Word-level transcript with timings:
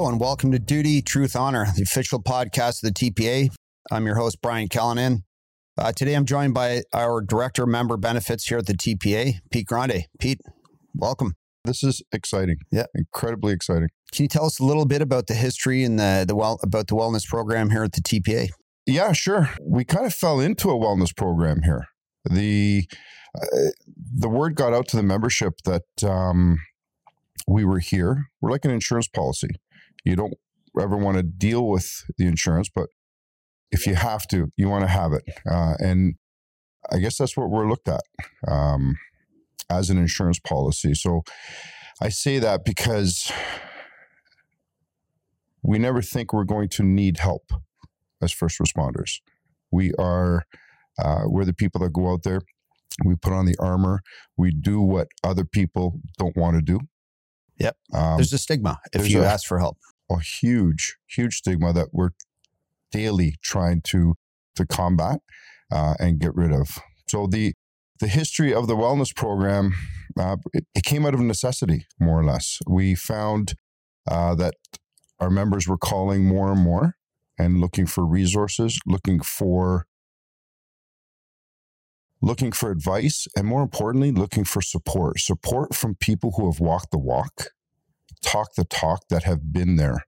Hello 0.00 0.08
and 0.08 0.18
welcome 0.18 0.50
to 0.50 0.58
Duty, 0.58 1.02
Truth, 1.02 1.36
Honor, 1.36 1.66
the 1.76 1.82
official 1.82 2.22
podcast 2.22 2.82
of 2.82 2.94
the 2.94 3.10
TPA. 3.10 3.50
I'm 3.90 4.06
your 4.06 4.14
host, 4.14 4.40
Brian 4.40 4.66
Callanan. 4.66 5.24
Uh, 5.76 5.92
today 5.92 6.14
I'm 6.14 6.24
joined 6.24 6.54
by 6.54 6.84
our 6.94 7.20
Director 7.20 7.64
of 7.64 7.68
Member 7.68 7.98
Benefits 7.98 8.46
here 8.46 8.56
at 8.56 8.64
the 8.64 8.72
TPA, 8.72 9.40
Pete 9.50 9.66
Grande. 9.66 10.06
Pete, 10.18 10.40
welcome. 10.94 11.34
This 11.66 11.82
is 11.82 12.02
exciting. 12.12 12.56
Yeah. 12.72 12.86
Incredibly 12.94 13.52
exciting. 13.52 13.90
Can 14.10 14.22
you 14.22 14.28
tell 14.28 14.46
us 14.46 14.58
a 14.58 14.64
little 14.64 14.86
bit 14.86 15.02
about 15.02 15.26
the 15.26 15.34
history 15.34 15.84
and 15.84 15.98
the, 15.98 16.24
the 16.26 16.34
well 16.34 16.58
about 16.62 16.86
the 16.86 16.94
wellness 16.94 17.26
program 17.26 17.68
here 17.68 17.84
at 17.84 17.92
the 17.92 18.00
TPA? 18.00 18.48
Yeah, 18.86 19.12
sure. 19.12 19.50
We 19.60 19.84
kind 19.84 20.06
of 20.06 20.14
fell 20.14 20.40
into 20.40 20.70
a 20.70 20.78
wellness 20.78 21.14
program 21.14 21.60
here. 21.62 21.88
The 22.24 22.88
uh, 23.34 23.68
the 24.14 24.30
word 24.30 24.54
got 24.54 24.72
out 24.72 24.88
to 24.88 24.96
the 24.96 25.02
membership 25.02 25.56
that 25.66 25.82
um, 26.02 26.56
we 27.46 27.66
were 27.66 27.80
here. 27.80 28.30
We're 28.40 28.50
like 28.50 28.64
an 28.64 28.70
insurance 28.70 29.06
policy. 29.06 29.50
You 30.04 30.16
don't 30.16 30.34
ever 30.80 30.96
want 30.96 31.16
to 31.16 31.22
deal 31.22 31.66
with 31.66 32.04
the 32.16 32.26
insurance, 32.26 32.68
but 32.68 32.88
if 33.70 33.86
you 33.86 33.94
have 33.94 34.26
to, 34.28 34.52
you 34.56 34.68
want 34.68 34.82
to 34.82 34.88
have 34.88 35.12
it. 35.12 35.22
Uh, 35.48 35.74
and 35.78 36.14
I 36.90 36.98
guess 36.98 37.18
that's 37.18 37.36
what 37.36 37.50
we're 37.50 37.68
looked 37.68 37.88
at 37.88 38.02
um, 38.48 38.96
as 39.70 39.90
an 39.90 39.98
insurance 39.98 40.38
policy. 40.38 40.94
So 40.94 41.22
I 42.00 42.08
say 42.08 42.38
that 42.38 42.64
because 42.64 43.30
we 45.62 45.78
never 45.78 46.02
think 46.02 46.32
we're 46.32 46.44
going 46.44 46.68
to 46.70 46.82
need 46.82 47.18
help 47.18 47.52
as 48.22 48.32
first 48.32 48.58
responders. 48.58 49.20
We 49.70 49.92
are 49.98 50.44
uh, 50.98 51.22
we're 51.26 51.44
the 51.44 51.54
people 51.54 51.80
that 51.82 51.92
go 51.92 52.10
out 52.10 52.22
there. 52.22 52.40
We 53.04 53.14
put 53.14 53.32
on 53.32 53.46
the 53.46 53.56
armor. 53.58 54.00
We 54.36 54.50
do 54.50 54.80
what 54.80 55.08
other 55.22 55.44
people 55.44 56.00
don't 56.18 56.36
want 56.36 56.56
to 56.56 56.62
do. 56.62 56.80
Yep. 57.58 57.76
Um, 57.94 58.16
there's 58.16 58.32
a 58.32 58.38
stigma 58.38 58.80
if 58.92 59.08
you 59.10 59.22
a, 59.22 59.26
ask 59.26 59.46
for 59.46 59.58
help. 59.58 59.78
A 60.10 60.20
huge, 60.20 60.96
huge 61.06 61.36
stigma 61.36 61.72
that 61.72 61.88
we're 61.92 62.10
daily 62.90 63.36
trying 63.42 63.80
to 63.82 64.14
to 64.56 64.66
combat 64.66 65.20
uh, 65.70 65.94
and 65.98 66.18
get 66.18 66.34
rid 66.34 66.52
of. 66.52 66.78
So 67.08 67.26
the 67.26 67.54
the 68.00 68.08
history 68.08 68.52
of 68.52 68.66
the 68.66 68.74
wellness 68.74 69.14
program 69.14 69.74
uh, 70.18 70.36
it, 70.52 70.66
it, 70.74 70.84
came 70.84 71.06
out 71.06 71.14
of 71.14 71.20
necessity, 71.20 71.86
more 71.98 72.20
or 72.20 72.24
less. 72.24 72.58
We 72.66 72.94
found 72.94 73.54
uh, 74.10 74.34
that 74.36 74.54
our 75.18 75.30
members 75.30 75.68
were 75.68 75.78
calling 75.78 76.24
more 76.24 76.50
and 76.50 76.60
more 76.60 76.96
and 77.38 77.60
looking 77.60 77.86
for 77.86 78.04
resources, 78.04 78.80
looking 78.86 79.20
for 79.20 79.86
looking 82.22 82.52
for 82.52 82.70
advice, 82.70 83.26
and 83.36 83.46
more 83.46 83.62
importantly, 83.62 84.12
looking 84.12 84.44
for 84.44 84.60
support. 84.60 85.18
Support 85.20 85.74
from 85.74 85.94
people 85.94 86.32
who 86.36 86.50
have 86.50 86.60
walked 86.60 86.90
the 86.90 86.98
walk, 86.98 87.50
talk 88.22 88.54
the 88.54 88.64
talk 88.64 89.08
that 89.08 89.24
have 89.24 89.52
been 89.52 89.76
there. 89.76 90.04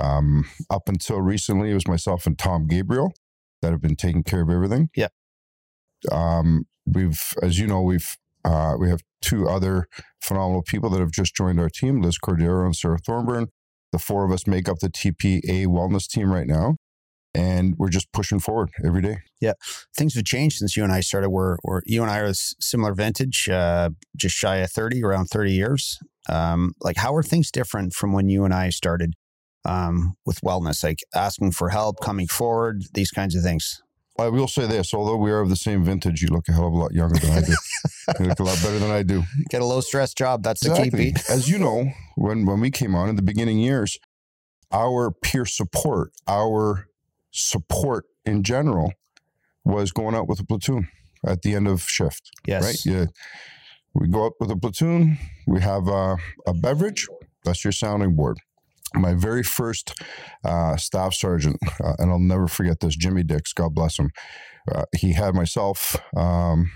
Um, 0.00 0.44
up 0.68 0.88
until 0.88 1.20
recently, 1.20 1.70
it 1.70 1.74
was 1.74 1.88
myself 1.88 2.26
and 2.26 2.38
Tom 2.38 2.66
Gabriel 2.66 3.12
that 3.62 3.72
have 3.72 3.80
been 3.80 3.96
taking 3.96 4.22
care 4.22 4.42
of 4.42 4.50
everything. 4.50 4.90
Yeah. 4.94 5.08
Um, 6.10 6.66
we've, 6.84 7.34
as 7.42 7.58
you 7.58 7.66
know, 7.66 7.82
we've 7.82 8.16
uh, 8.44 8.76
we 8.78 8.88
have 8.88 9.02
two 9.20 9.48
other 9.48 9.88
phenomenal 10.20 10.62
people 10.62 10.88
that 10.90 11.00
have 11.00 11.10
just 11.10 11.34
joined 11.34 11.58
our 11.58 11.68
team, 11.68 12.00
Liz 12.00 12.18
Cordero 12.18 12.64
and 12.64 12.76
Sarah 12.76 12.98
Thornburn. 12.98 13.48
The 13.92 13.98
four 13.98 14.24
of 14.24 14.30
us 14.30 14.46
make 14.46 14.68
up 14.68 14.78
the 14.78 14.88
TPA 14.88 15.66
wellness 15.66 16.06
team 16.06 16.32
right 16.32 16.46
now 16.46 16.76
and 17.36 17.74
we're 17.76 17.90
just 17.90 18.10
pushing 18.12 18.40
forward 18.40 18.70
every 18.82 19.02
day. 19.02 19.18
Yeah, 19.40 19.52
things 19.96 20.14
have 20.14 20.24
changed 20.24 20.56
since 20.56 20.76
you 20.76 20.82
and 20.82 20.92
I 20.92 21.00
started. 21.00 21.28
We're, 21.28 21.58
we're 21.62 21.82
you 21.84 22.02
and 22.02 22.10
I 22.10 22.20
are 22.20 22.32
similar 22.32 22.94
vintage, 22.94 23.48
uh, 23.48 23.90
just 24.16 24.34
shy 24.34 24.56
of 24.56 24.70
thirty, 24.70 25.04
around 25.04 25.26
thirty 25.26 25.52
years. 25.52 25.98
Um, 26.28 26.72
like, 26.80 26.96
how 26.96 27.14
are 27.14 27.22
things 27.22 27.50
different 27.50 27.92
from 27.92 28.12
when 28.12 28.28
you 28.28 28.44
and 28.44 28.54
I 28.54 28.70
started 28.70 29.14
um, 29.64 30.16
with 30.24 30.40
wellness? 30.40 30.82
Like 30.82 31.00
asking 31.14 31.52
for 31.52 31.68
help, 31.68 32.00
coming 32.00 32.26
forward, 32.26 32.84
these 32.94 33.10
kinds 33.10 33.36
of 33.36 33.42
things. 33.42 33.82
I 34.18 34.28
will 34.28 34.48
say 34.48 34.66
this: 34.66 34.94
although 34.94 35.18
we 35.18 35.30
are 35.30 35.40
of 35.40 35.50
the 35.50 35.56
same 35.56 35.84
vintage, 35.84 36.22
you 36.22 36.28
look 36.28 36.48
a 36.48 36.52
hell 36.52 36.68
of 36.68 36.72
a 36.72 36.76
lot 36.76 36.92
younger 36.94 37.18
than 37.18 37.32
I 37.32 37.40
do. 37.42 37.54
you 38.20 38.26
look 38.26 38.40
a 38.40 38.44
lot 38.44 38.58
better 38.62 38.78
than 38.78 38.90
I 38.90 39.02
do. 39.02 39.24
Get 39.50 39.60
a 39.60 39.66
low 39.66 39.82
stress 39.82 40.14
job. 40.14 40.42
That's 40.42 40.64
exactly. 40.64 40.88
the 40.88 40.96
key. 40.96 41.12
Pete. 41.12 41.30
As 41.30 41.50
you 41.50 41.58
know, 41.58 41.90
when 42.16 42.46
when 42.46 42.60
we 42.60 42.70
came 42.70 42.94
on 42.94 43.10
in 43.10 43.16
the 43.16 43.22
beginning 43.22 43.58
years, 43.58 43.98
our 44.72 45.10
peer 45.10 45.44
support, 45.44 46.12
our 46.26 46.88
support 47.36 48.06
in 48.24 48.42
general 48.42 48.92
was 49.64 49.92
going 49.92 50.14
out 50.14 50.28
with 50.28 50.40
a 50.40 50.44
platoon 50.44 50.88
at 51.26 51.42
the 51.42 51.54
end 51.54 51.68
of 51.68 51.82
shift. 51.82 52.30
Yes. 52.46 52.64
Right? 52.64 52.94
Yeah. 52.94 53.06
We 53.94 54.08
go 54.08 54.26
up 54.26 54.34
with 54.40 54.50
a 54.50 54.56
platoon. 54.56 55.18
We 55.46 55.60
have 55.60 55.88
a, 55.88 56.16
a 56.46 56.54
beverage. 56.54 57.06
That's 57.44 57.64
your 57.64 57.72
sounding 57.72 58.14
board. 58.14 58.38
My 58.94 59.14
very 59.14 59.42
first 59.42 59.92
uh, 60.44 60.76
staff 60.76 61.14
sergeant, 61.14 61.58
uh, 61.82 61.94
and 61.98 62.10
I'll 62.10 62.18
never 62.18 62.48
forget 62.48 62.80
this, 62.80 62.96
Jimmy 62.96 63.22
Dix, 63.22 63.52
God 63.52 63.74
bless 63.74 63.98
him. 63.98 64.10
Uh, 64.72 64.84
he 64.96 65.12
had 65.12 65.34
myself, 65.34 65.96
um, 66.16 66.70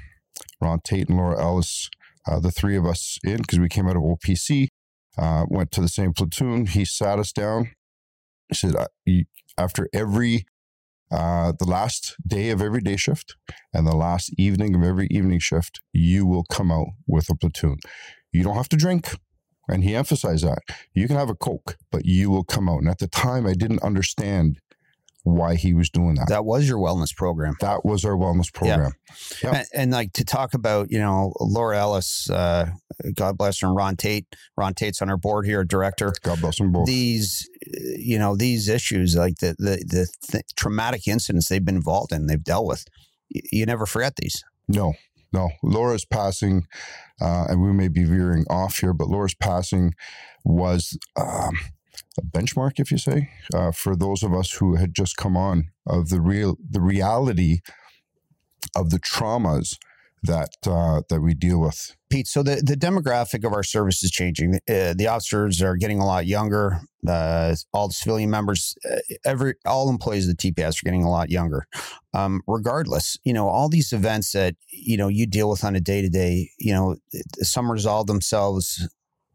Ron 0.61 0.81
Tate, 0.85 1.09
and 1.09 1.17
Laura 1.17 1.41
Ellis, 1.41 1.89
uh, 2.27 2.41
the 2.41 2.51
three 2.51 2.77
of 2.77 2.85
us 2.85 3.19
in 3.25 3.39
because 3.39 3.59
we 3.59 3.69
came 3.69 3.89
out 3.89 3.97
of 3.97 4.03
OPC, 4.03 4.69
uh, 5.17 5.47
went 5.49 5.71
to 5.73 5.81
the 5.81 5.89
same 5.89 6.13
platoon. 6.13 6.67
He 6.67 6.85
sat 6.85 7.19
us 7.19 7.33
down. 7.33 7.71
He 8.49 8.55
said, 8.55 8.75
after 9.57 9.89
every 9.93 10.47
uh, 11.11 11.53
the 11.59 11.65
last 11.65 12.17
day 12.27 12.51
of 12.51 12.63
every 12.63 12.81
day 12.81 12.97
shift 12.97 13.37
and 13.73 13.87
the 13.87 13.97
last 13.97 14.33
evening 14.39 14.75
of 14.75 14.83
every 14.83 15.09
evening 15.11 15.41
shift, 15.41 15.81
you 15.93 16.27
will 16.27 16.45
come 16.45 16.71
out 16.71 16.89
with 17.07 17.29
a 17.31 17.35
platoon. 17.35 17.79
You 18.33 18.45
don't 18.45 18.57
have 18.57 18.69
to 18.71 18.77
drink. 18.77 19.17
And 19.69 19.85
he 19.85 19.95
emphasized 19.95 20.45
that. 20.45 20.63
You 20.95 21.07
can 21.07 21.17
have 21.17 21.31
a 21.31 21.35
Coke, 21.35 21.77
but 21.93 22.05
you 22.05 22.31
will 22.31 22.45
come 22.45 22.69
out. 22.69 22.79
And 22.79 22.89
at 22.89 22.99
the 22.99 23.07
time, 23.07 23.47
I 23.47 23.55
didn't 23.55 23.83
understand 23.83 24.59
why 25.23 25.55
he 25.55 25.75
was 25.75 25.91
doing 25.91 26.15
that. 26.15 26.29
That 26.29 26.45
was 26.45 26.69
your 26.69 26.79
wellness 26.79 27.15
program. 27.15 27.55
That 27.61 27.85
was 27.85 28.05
our 28.05 28.17
wellness 28.17 28.53
program. 28.53 28.93
Yeah. 29.43 29.51
Yep. 29.51 29.55
And, 29.55 29.67
and, 29.75 29.93
like 29.93 30.13
to 30.15 30.25
talk 30.25 30.55
about, 30.55 30.91
you 30.91 30.99
know, 30.99 31.35
Laura 31.41 31.79
Ellis, 31.79 32.31
uh, 32.31 32.71
God 33.15 33.37
bless 33.37 33.61
her, 33.61 33.67
and 33.67 33.77
Ron 33.77 33.97
Tate. 33.97 34.27
Ron 34.57 34.75
Tate's 34.75 35.03
on 35.03 35.11
our 35.11 35.19
board 35.19 35.47
here, 35.47 35.63
director. 35.65 36.13
God 36.23 36.41
bless 36.41 36.59
them 36.59 36.73
both. 36.73 36.87
These, 36.87 37.50
you 37.97 38.19
know, 38.19 38.37
these 38.37 38.69
issues, 38.69 39.17
like 39.17 39.39
the 39.39 39.55
the, 39.59 39.85
the 39.87 40.09
th- 40.31 40.45
traumatic 40.57 41.07
incidents 41.07 41.49
they've 41.49 41.65
been 41.65 41.77
involved 41.77 42.13
in, 42.13 42.27
they've 42.27 42.43
dealt 42.43 42.67
with. 42.67 42.85
You, 43.29 43.43
you 43.53 43.67
never 43.67 43.87
forget 43.87 44.17
these. 44.17 44.45
No, 44.69 44.95
no. 45.33 45.51
Laura's 45.63 46.05
passing, 46.05 46.67
uh, 47.21 47.47
and 47.49 47.63
we 47.63 47.73
may 47.73 47.89
be 47.89 48.05
veering 48.05 48.45
off 48.49 48.79
here, 48.79 48.93
but 48.93 49.09
Laura's 49.09 49.35
passing 49.35 49.95
was. 50.45 50.99
Um, 51.17 51.59
a 52.19 52.23
benchmark, 52.23 52.81
if 52.81 52.91
you 52.91 52.99
say, 52.99 53.31
uh, 53.55 53.71
for 53.71 53.95
those 53.95 54.23
of 54.23 54.35
us 54.35 54.55
who 54.55 54.75
had 54.77 54.95
just 54.95 55.17
come 55.17 55.37
on 55.37 55.71
of 55.87 56.09
the 56.09 56.21
real 56.21 56.57
the 56.69 56.81
reality 56.81 57.61
of 58.75 58.91
the 58.91 58.99
traumas 58.99 59.77
that 60.23 60.51
uh, 60.67 61.03
that 61.09 61.21
we 61.21 61.35
deal 61.35 61.61
with. 61.61 61.97
Pete, 62.11 62.27
so 62.27 62.43
the, 62.43 62.57
the 62.57 62.75
demographic 62.75 63.45
of 63.45 63.53
our 63.53 63.63
service 63.63 64.03
is 64.03 64.11
changing. 64.11 64.57
Uh, 64.69 64.95
the 64.95 65.07
officers 65.07 65.63
are 65.63 65.77
getting 65.77 66.01
a 66.01 66.05
lot 66.05 66.27
younger. 66.27 66.81
Uh, 67.07 67.55
all 67.73 67.89
the 67.89 67.95
civilian 67.95 68.29
members, 68.29 68.75
uh, 68.91 68.99
every 69.25 69.55
all 69.65 69.89
employees 69.89 70.29
of 70.29 70.37
the 70.37 70.53
TPS 70.53 70.83
are 70.83 70.85
getting 70.85 71.05
a 71.05 71.11
lot 71.11 71.31
younger. 71.31 71.67
Um, 72.13 72.43
regardless, 72.47 73.17
you 73.25 73.33
know 73.33 73.49
all 73.49 73.69
these 73.69 73.93
events 73.93 74.33
that 74.33 74.57
you 74.71 74.97
know 74.97 75.09
you 75.09 75.27
deal 75.27 75.49
with 75.49 75.65
on 75.65 75.77
a 75.77 75.81
day 75.81 76.03
to 76.03 76.09
day. 76.09 76.51
You 76.59 76.73
know, 76.73 76.97
some 77.41 77.71
resolve 77.71 78.07
themselves 78.07 78.89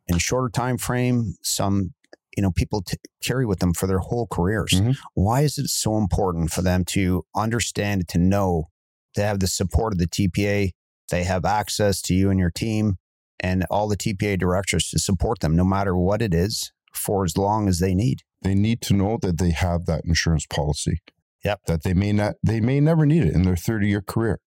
in 0.07 0.16
a 0.16 0.19
shorter 0.19 0.50
time 0.50 0.78
frame. 0.78 1.35
Some 1.41 1.94
you 2.38 2.44
know 2.44 2.52
people 2.52 2.84
t- 2.84 2.97
carry 3.23 3.46
with 3.46 3.59
them 3.59 3.73
for 3.73 3.88
their 3.88 4.00
whole 4.00 4.28
careers. 4.28 4.72
Mm-hmm. 4.72 4.91
Why 5.16 5.41
is 5.41 5.57
it 5.57 5.67
so 5.67 5.97
important 5.97 6.52
for 6.52 6.62
them 6.62 6.85
to 6.90 7.25
understand 7.35 8.07
to 8.09 8.20
know 8.20 8.70
they 9.16 9.23
have 9.23 9.40
the 9.40 9.47
support 9.47 9.94
of 9.94 10.00
the 10.00 10.08
TPA, 10.08 10.72
they 11.09 11.23
have 11.23 11.46
access 11.46 12.02
to 12.03 12.14
you 12.14 12.29
and 12.29 12.40
your 12.40 12.52
team, 12.52 12.97
and 13.40 13.66
all 13.70 13.88
the 13.88 13.97
TPA 13.97 14.40
directors 14.40 14.90
to 14.90 15.00
support 15.00 15.40
them, 15.40 15.56
no 15.56 15.64
matter 15.64 15.96
what 15.96 16.22
it 16.22 16.34
is, 16.34 16.72
for 16.94 17.23
as 17.23 17.38
long 17.38 17.67
as 17.67 17.79
they 17.79 17.94
need. 17.94 18.22
They 18.41 18.56
need 18.56 18.82
to 18.82 18.94
know 18.94 19.17
that 19.22 19.38
they 19.38 19.52
have 19.52 19.85
that 19.85 20.06
insurance 20.06 20.46
policy. 20.46 21.02
Yep. 21.44 21.62
That 21.67 21.84
they 21.84 21.94
may 21.94 22.12
not, 22.12 22.35
they 22.44 22.59
may 22.59 22.79
never 22.79 23.06
need 23.06 23.23
it 23.23 23.34
in 23.34 23.44
their 23.44 23.56
30 23.56 23.88
year 23.88 24.02
career, 24.02 24.40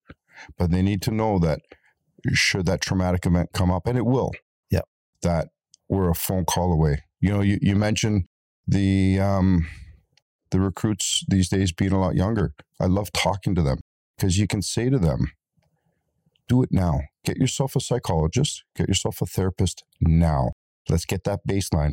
but 0.57 0.71
they 0.71 0.83
need 0.83 1.03
to 1.03 1.11
know 1.11 1.39
that 1.39 1.61
should 2.33 2.67
that 2.67 2.81
traumatic 2.81 3.27
event 3.27 3.51
come 3.53 3.71
up, 3.71 3.87
and 3.87 3.97
it 3.97 4.07
will. 4.07 4.33
Yep. 4.71 4.85
That 5.23 5.49
we're 5.89 6.11
a 6.11 6.15
phone 6.15 6.45
call 6.45 6.73
away 6.73 7.03
you 7.21 7.31
know, 7.31 7.41
you, 7.41 7.59
you 7.61 7.77
mentioned 7.77 8.27
the 8.67 9.19
um, 9.21 9.67
the 10.51 10.61
recruits 10.61 11.25
these 11.29 11.49
days 11.49 11.73
being 11.73 11.93
a 11.93 12.01
lot 12.01 12.15
younger. 12.15 12.55
I 12.81 12.87
love 12.87 13.13
talking 13.13 13.55
to 13.55 13.63
them 13.63 13.79
because 14.19 14.39
you 14.39 14.47
can 14.47 14.63
say 14.63 14.91
to 14.91 14.99
them, 14.99 15.33
"Do 16.49 16.63
it 16.63 16.71
now. 16.73 17.03
Get 17.25 17.37
yourself 17.37 17.77
a 17.77 17.81
psychologist. 17.81 18.65
Get 18.75 18.89
yourself 18.89 19.23
a 19.23 19.27
therapist 19.27 19.85
now. 20.01 20.53
Let's 20.89 21.05
get 21.05 21.25
that 21.25 21.41
baseline." 21.49 21.93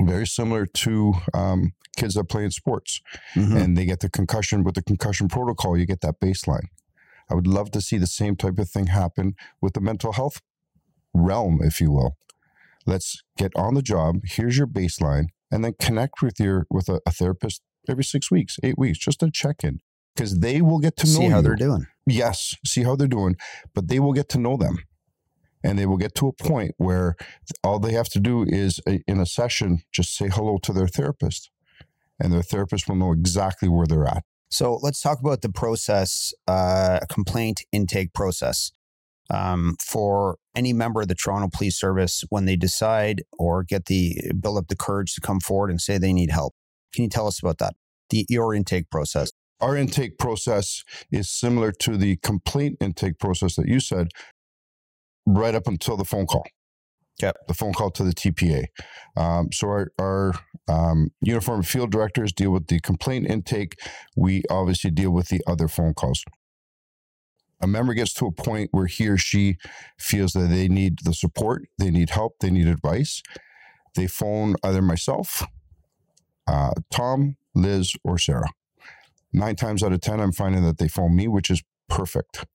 Very 0.00 0.26
similar 0.26 0.66
to 0.66 1.14
um, 1.34 1.72
kids 1.96 2.14
that 2.14 2.24
play 2.24 2.44
in 2.44 2.50
sports 2.50 3.00
mm-hmm. 3.34 3.56
and 3.56 3.76
they 3.76 3.84
get 3.84 4.00
the 4.00 4.08
concussion 4.08 4.64
with 4.64 4.74
the 4.74 4.82
concussion 4.82 5.28
protocol. 5.28 5.76
You 5.76 5.86
get 5.86 6.00
that 6.00 6.20
baseline. 6.20 6.68
I 7.30 7.34
would 7.34 7.46
love 7.46 7.70
to 7.72 7.80
see 7.80 7.98
the 7.98 8.06
same 8.06 8.36
type 8.36 8.58
of 8.58 8.68
thing 8.68 8.86
happen 8.86 9.34
with 9.60 9.74
the 9.74 9.80
mental 9.80 10.12
health 10.12 10.40
realm, 11.14 11.60
if 11.62 11.80
you 11.80 11.92
will. 11.92 12.16
Let's 12.86 13.22
get 13.36 13.52
on 13.54 13.74
the 13.74 13.82
job. 13.82 14.20
Here's 14.24 14.58
your 14.58 14.66
baseline. 14.66 15.26
and 15.52 15.64
then 15.64 15.74
connect 15.80 16.22
with 16.22 16.38
your 16.38 16.66
with 16.70 16.88
a, 16.88 17.00
a 17.04 17.10
therapist 17.10 17.60
every 17.88 18.04
six 18.04 18.30
weeks, 18.30 18.58
eight 18.62 18.78
weeks, 18.78 18.98
just 18.98 19.22
a 19.22 19.30
check 19.30 19.64
in, 19.64 19.80
because 20.14 20.38
they 20.40 20.60
will 20.60 20.78
get 20.78 20.96
to 20.98 21.06
know 21.06 21.12
See 21.12 21.28
how 21.28 21.38
you. 21.38 21.42
they're 21.42 21.56
doing. 21.56 21.86
Yes, 22.06 22.56
see 22.66 22.82
how 22.82 22.96
they're 22.96 23.06
doing, 23.06 23.36
but 23.74 23.88
they 23.88 24.00
will 24.00 24.12
get 24.12 24.28
to 24.30 24.38
know 24.38 24.56
them. 24.56 24.78
And 25.62 25.78
they 25.78 25.84
will 25.84 25.98
get 25.98 26.14
to 26.16 26.28
a 26.28 26.32
point 26.32 26.74
where 26.78 27.16
all 27.62 27.78
they 27.78 27.92
have 27.92 28.08
to 28.10 28.20
do 28.20 28.44
is 28.48 28.80
uh, 28.86 28.94
in 29.06 29.20
a 29.20 29.26
session, 29.26 29.82
just 29.92 30.16
say 30.16 30.28
hello 30.28 30.56
to 30.62 30.72
their 30.72 30.88
therapist. 30.88 31.50
And 32.18 32.32
their 32.32 32.42
therapist 32.42 32.88
will 32.88 32.96
know 32.96 33.12
exactly 33.12 33.68
where 33.68 33.86
they're 33.86 34.06
at. 34.06 34.24
So 34.50 34.76
let's 34.82 35.00
talk 35.00 35.20
about 35.20 35.42
the 35.42 35.50
process, 35.50 36.32
uh, 36.48 37.00
complaint 37.10 37.62
intake 37.72 38.12
process. 38.14 38.72
Um, 39.32 39.76
for 39.80 40.38
any 40.56 40.72
member 40.72 41.02
of 41.02 41.06
the 41.06 41.14
Toronto 41.14 41.48
Police 41.56 41.78
Service 41.78 42.24
when 42.30 42.46
they 42.46 42.56
decide 42.56 43.22
or 43.38 43.62
get 43.62 43.84
the 43.84 44.32
build 44.40 44.58
up 44.58 44.66
the 44.66 44.74
courage 44.74 45.14
to 45.14 45.20
come 45.20 45.38
forward 45.38 45.70
and 45.70 45.80
say 45.80 45.98
they 45.98 46.12
need 46.12 46.30
help. 46.32 46.52
Can 46.92 47.04
you 47.04 47.08
tell 47.08 47.28
us 47.28 47.38
about 47.38 47.58
that? 47.58 47.74
The 48.08 48.26
your 48.28 48.54
intake 48.56 48.90
process. 48.90 49.30
Our 49.60 49.76
intake 49.76 50.18
process 50.18 50.82
is 51.10 51.28
similar 51.28 51.72
to 51.72 51.96
the 51.96 52.16
complaint 52.16 52.78
intake 52.80 53.18
process 53.18 53.56
that 53.56 53.68
you 53.68 53.80
said, 53.80 54.08
right 55.26 55.54
up 55.54 55.66
until 55.66 55.96
the 55.96 56.04
phone 56.04 56.26
call. 56.26 56.44
Yep. 57.20 57.36
The 57.48 57.54
phone 57.54 57.72
call 57.74 57.90
to 57.90 58.04
the 58.04 58.14
TPA. 58.14 58.64
Um, 59.16 59.52
so 59.52 59.68
our, 59.68 59.92
our 60.00 60.32
um, 60.68 61.10
uniform 61.20 61.62
field 61.62 61.90
directors 61.90 62.32
deal 62.32 62.50
with 62.50 62.68
the 62.68 62.80
complaint 62.80 63.28
intake. 63.28 63.78
We 64.16 64.42
obviously 64.50 64.90
deal 64.90 65.10
with 65.10 65.28
the 65.28 65.42
other 65.46 65.68
phone 65.68 65.92
calls. 65.92 66.24
A 67.60 67.66
member 67.66 67.92
gets 67.92 68.14
to 68.14 68.26
a 68.26 68.32
point 68.32 68.70
where 68.72 68.86
he 68.86 69.06
or 69.08 69.18
she 69.18 69.58
feels 69.98 70.32
that 70.32 70.48
they 70.48 70.66
need 70.66 71.00
the 71.04 71.12
support, 71.12 71.68
they 71.78 71.90
need 71.90 72.10
help, 72.10 72.36
they 72.40 72.50
need 72.50 72.66
advice. 72.66 73.22
They 73.96 74.06
phone 74.06 74.54
either 74.62 74.80
myself, 74.80 75.44
uh, 76.46 76.70
Tom, 76.90 77.36
Liz, 77.54 77.92
or 78.02 78.18
Sarah. 78.18 78.48
Nine 79.32 79.56
times 79.56 79.82
out 79.82 79.92
of 79.92 80.00
10, 80.00 80.20
I'm 80.20 80.32
finding 80.32 80.64
that 80.64 80.78
they 80.78 80.88
phone 80.88 81.14
me, 81.14 81.28
which 81.28 81.50
is 81.50 81.62
perfect 81.88 82.46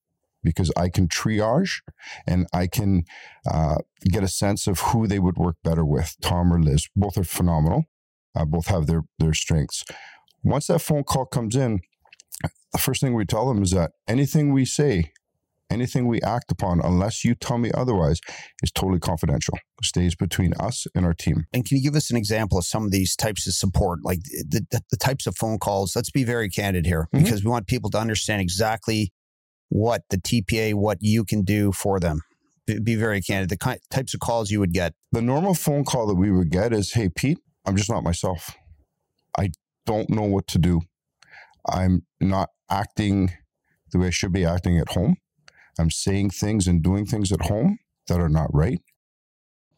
because 0.44 0.72
I 0.77 0.89
can 0.89 1.07
triage 1.07 1.81
and 2.27 2.48
I 2.54 2.68
can 2.68 3.04
uh, 3.50 3.77
get 4.04 4.24
a 4.24 4.27
sense 4.27 4.68
of 4.68 4.80
who 4.80 5.07
they 5.07 5.19
would 5.19 5.38
work 5.38 5.56
better 5.63 5.83
with, 5.83 6.16
Tom 6.22 6.54
or 6.54 6.62
Liz. 6.62 6.88
Both 6.95 7.18
are 7.18 7.24
phenomenal. 7.24 7.86
Uh, 8.36 8.45
both 8.45 8.68
have 8.68 8.86
their 8.86 9.04
their 9.18 9.33
strengths. 9.33 9.83
Once 10.44 10.68
that 10.68 10.80
phone 10.80 11.04
call 11.04 11.25
comes 11.25 11.56
in, 11.56 11.80
the 12.72 12.77
first 12.77 13.01
thing 13.01 13.16
we 13.16 13.25
tell 13.25 13.48
them 13.48 13.63
is 13.63 13.72
that 13.72 13.92
anything 14.07 14.54
we 14.54 14.66
say, 14.66 15.13
anything 15.69 16.07
we 16.07 16.21
act 16.21 16.51
upon, 16.51 16.79
unless 16.81 17.23
you 17.25 17.35
tell 17.35 17.57
me 17.57 17.71
otherwise, 17.73 18.19
is 18.63 18.71
totally 18.71 19.00
confidential. 19.00 19.57
Stays 19.83 20.15
between 20.15 20.53
us 20.59 20.85
and 20.95 21.06
our 21.06 21.13
team. 21.13 21.45
And 21.53 21.65
can 21.65 21.77
you 21.77 21.83
give 21.83 21.95
us 21.95 22.09
an 22.12 22.17
example 22.17 22.57
of 22.57 22.65
some 22.65 22.85
of 22.85 22.91
these 22.91 23.15
types 23.15 23.47
of 23.47 23.53
support, 23.53 24.00
like 24.03 24.19
the, 24.23 24.65
the, 24.71 24.81
the 24.91 24.97
types 24.97 25.27
of 25.27 25.35
phone 25.35 25.57
calls? 25.59 25.95
Let's 25.95 26.12
be 26.12 26.23
very 26.23 26.50
candid 26.50 26.85
here 26.85 27.07
Mhm. 27.13 27.23
because 27.23 27.44
we 27.44 27.50
want 27.51 27.67
people 27.67 27.89
to 27.91 27.97
understand 28.00 28.41
exactly 28.41 29.12
what 29.69 30.03
the 30.09 30.17
TPA, 30.17 30.73
what 30.75 31.00
you 31.01 31.23
can 31.25 31.44
do 31.44 31.71
for 31.71 32.00
them. 32.00 32.21
Be, 32.67 32.79
be 32.79 32.95
very 32.95 33.21
candid. 33.21 33.50
The 33.50 33.57
ki- 33.57 33.79
types 33.89 34.13
of 34.13 34.19
calls 34.19 34.51
you 34.51 34.59
would 34.59 34.73
get. 34.73 34.94
The 35.12 35.21
normal 35.21 35.53
phone 35.56 35.83
call 35.83 36.07
that 36.07 36.15
we 36.15 36.31
would 36.31 36.50
get 36.51 36.73
is, 36.73 36.94
"Hey 36.94 37.09
Pete, 37.09 37.39
I'm 37.65 37.75
just 37.75 37.89
not 37.89 38.03
myself. 38.03 38.56
I 39.38 39.50
don't 39.85 40.09
know 40.09 40.23
what 40.23 40.47
to 40.47 40.57
do. 40.59 40.81
I'm 41.67 42.06
not 42.19 42.50
acting 42.69 43.31
the 43.91 44.00
way 44.00 44.07
I 44.07 44.12
should 44.12 44.31
be 44.33 44.45
acting 44.45 44.77
at 44.77 44.89
home. 44.89 45.17
I'm 45.80 45.92
saying 45.92 46.31
things 46.31 46.68
and 46.68 46.81
doing 46.81 47.06
things 47.06 47.31
at 47.31 47.42
home 47.42 47.80
that 48.07 48.19
are 48.19 48.30
not 48.30 48.54
right, 48.54 48.81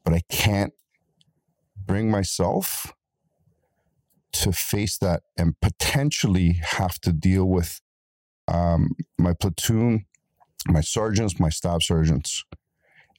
but 0.04 0.14
I 0.14 0.22
can't 0.30 0.74
bring 1.86 2.12
myself 2.12 2.94
to 4.34 4.52
face 4.52 4.98
that 5.00 5.24
and 5.38 5.60
potentially 5.62 6.60
have 6.62 7.00
to 7.02 7.12
deal 7.12 7.46
with 7.46 7.82
um, 8.48 8.92
my 9.18 9.34
platoon, 9.34 10.06
my 10.68 10.82
sergeants, 10.82 11.40
my 11.40 11.50
staff 11.50 11.82
sergeants, 11.82 12.44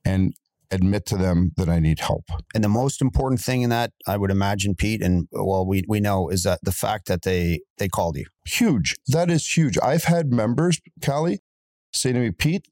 and 0.05 0.35
admit 0.71 1.07
to 1.07 1.17
them 1.17 1.53
that 1.57 1.69
I 1.69 1.81
need 1.81 2.01
help. 2.01 2.25
And 2.55 2.63
the 2.63 2.69
most 2.69 3.01
important 3.01 3.41
thing 3.41 3.63
in 3.63 3.71
that, 3.71 3.93
I 4.07 4.17
would 4.17 4.31
imagine, 4.31 4.75
Pete, 4.75 5.03
and 5.03 5.27
well, 5.33 5.67
we, 5.67 5.83
we 5.89 6.01
know 6.01 6.29
is 6.29 6.43
that 6.43 6.61
the 6.63 6.73
fact 6.73 7.09
that 7.09 7.23
they 7.23 7.61
they 7.79 7.89
called 7.89 8.17
you. 8.17 8.27
Huge. 8.47 8.97
That 9.07 9.31
is 9.31 9.57
huge. 9.57 9.79
I've 9.83 10.05
had 10.05 10.33
members, 10.33 10.81
Callie, 11.05 11.41
say 12.01 12.13
to 12.13 12.19
me, 12.19 12.31
Pete, 12.31 12.67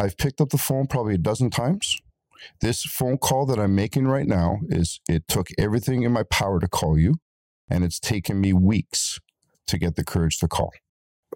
I've 0.00 0.16
picked 0.16 0.40
up 0.40 0.50
the 0.50 0.58
phone 0.58 0.86
probably 0.86 1.14
a 1.14 1.18
dozen 1.18 1.50
times. 1.50 1.96
This 2.60 2.82
phone 2.82 3.18
call 3.18 3.46
that 3.46 3.58
I'm 3.58 3.74
making 3.74 4.06
right 4.06 4.26
now 4.26 4.58
is 4.68 5.00
it 5.08 5.28
took 5.28 5.48
everything 5.58 6.02
in 6.02 6.12
my 6.12 6.24
power 6.24 6.58
to 6.58 6.68
call 6.68 6.98
you, 6.98 7.16
and 7.68 7.84
it's 7.84 8.00
taken 8.00 8.40
me 8.40 8.52
weeks 8.52 9.20
to 9.68 9.78
get 9.78 9.94
the 9.96 10.04
courage 10.04 10.38
to 10.38 10.48
call. 10.48 10.72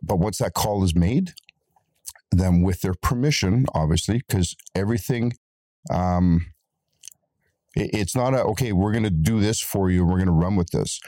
But 0.03 0.19
once 0.19 0.39
that 0.39 0.55
call 0.55 0.83
is 0.85 0.95
made, 0.97 1.35
then 2.33 2.63
with 2.63 2.81
their 2.81 2.95
permission, 2.95 3.67
obviously, 3.75 4.23
because 4.27 4.57
everything 4.75 5.35
um 5.91 6.47
it- 7.77 7.91
it's 7.95 8.17
not 8.17 8.35
a 8.35 8.43
okay, 8.43 8.73
we're 8.73 8.93
gonna 8.93 9.11
do 9.11 9.41
this 9.41 9.61
for 9.61 9.91
you, 9.91 10.05
we're 10.05 10.19
gonna 10.19 10.33
run 10.33 10.57
with 10.57 10.71
this. 10.71 11.01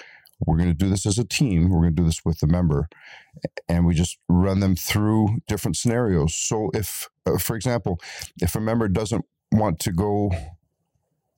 We're 0.47 0.57
going 0.57 0.69
to 0.71 0.75
do 0.75 0.89
this 0.89 1.05
as 1.07 1.19
a 1.19 1.25
team. 1.25 1.69
We're 1.69 1.81
going 1.81 1.97
to 1.97 2.03
do 2.03 2.07
this 2.07 2.25
with 2.25 2.39
the 2.41 2.47
member. 2.47 2.89
And 3.69 3.87
we 3.87 3.95
just 3.95 4.19
run 4.29 4.61
them 4.61 4.77
through 4.77 5.39
different 5.49 5.77
scenarios. 5.77 6.35
So, 6.35 6.71
if, 6.75 7.09
uh, 7.27 7.39
for 7.39 7.57
example, 7.57 8.01
if 8.41 8.55
a 8.55 8.61
member 8.61 8.89
doesn't 8.89 9.25
want 9.53 9.81
to 9.81 9.93
go 9.93 10.31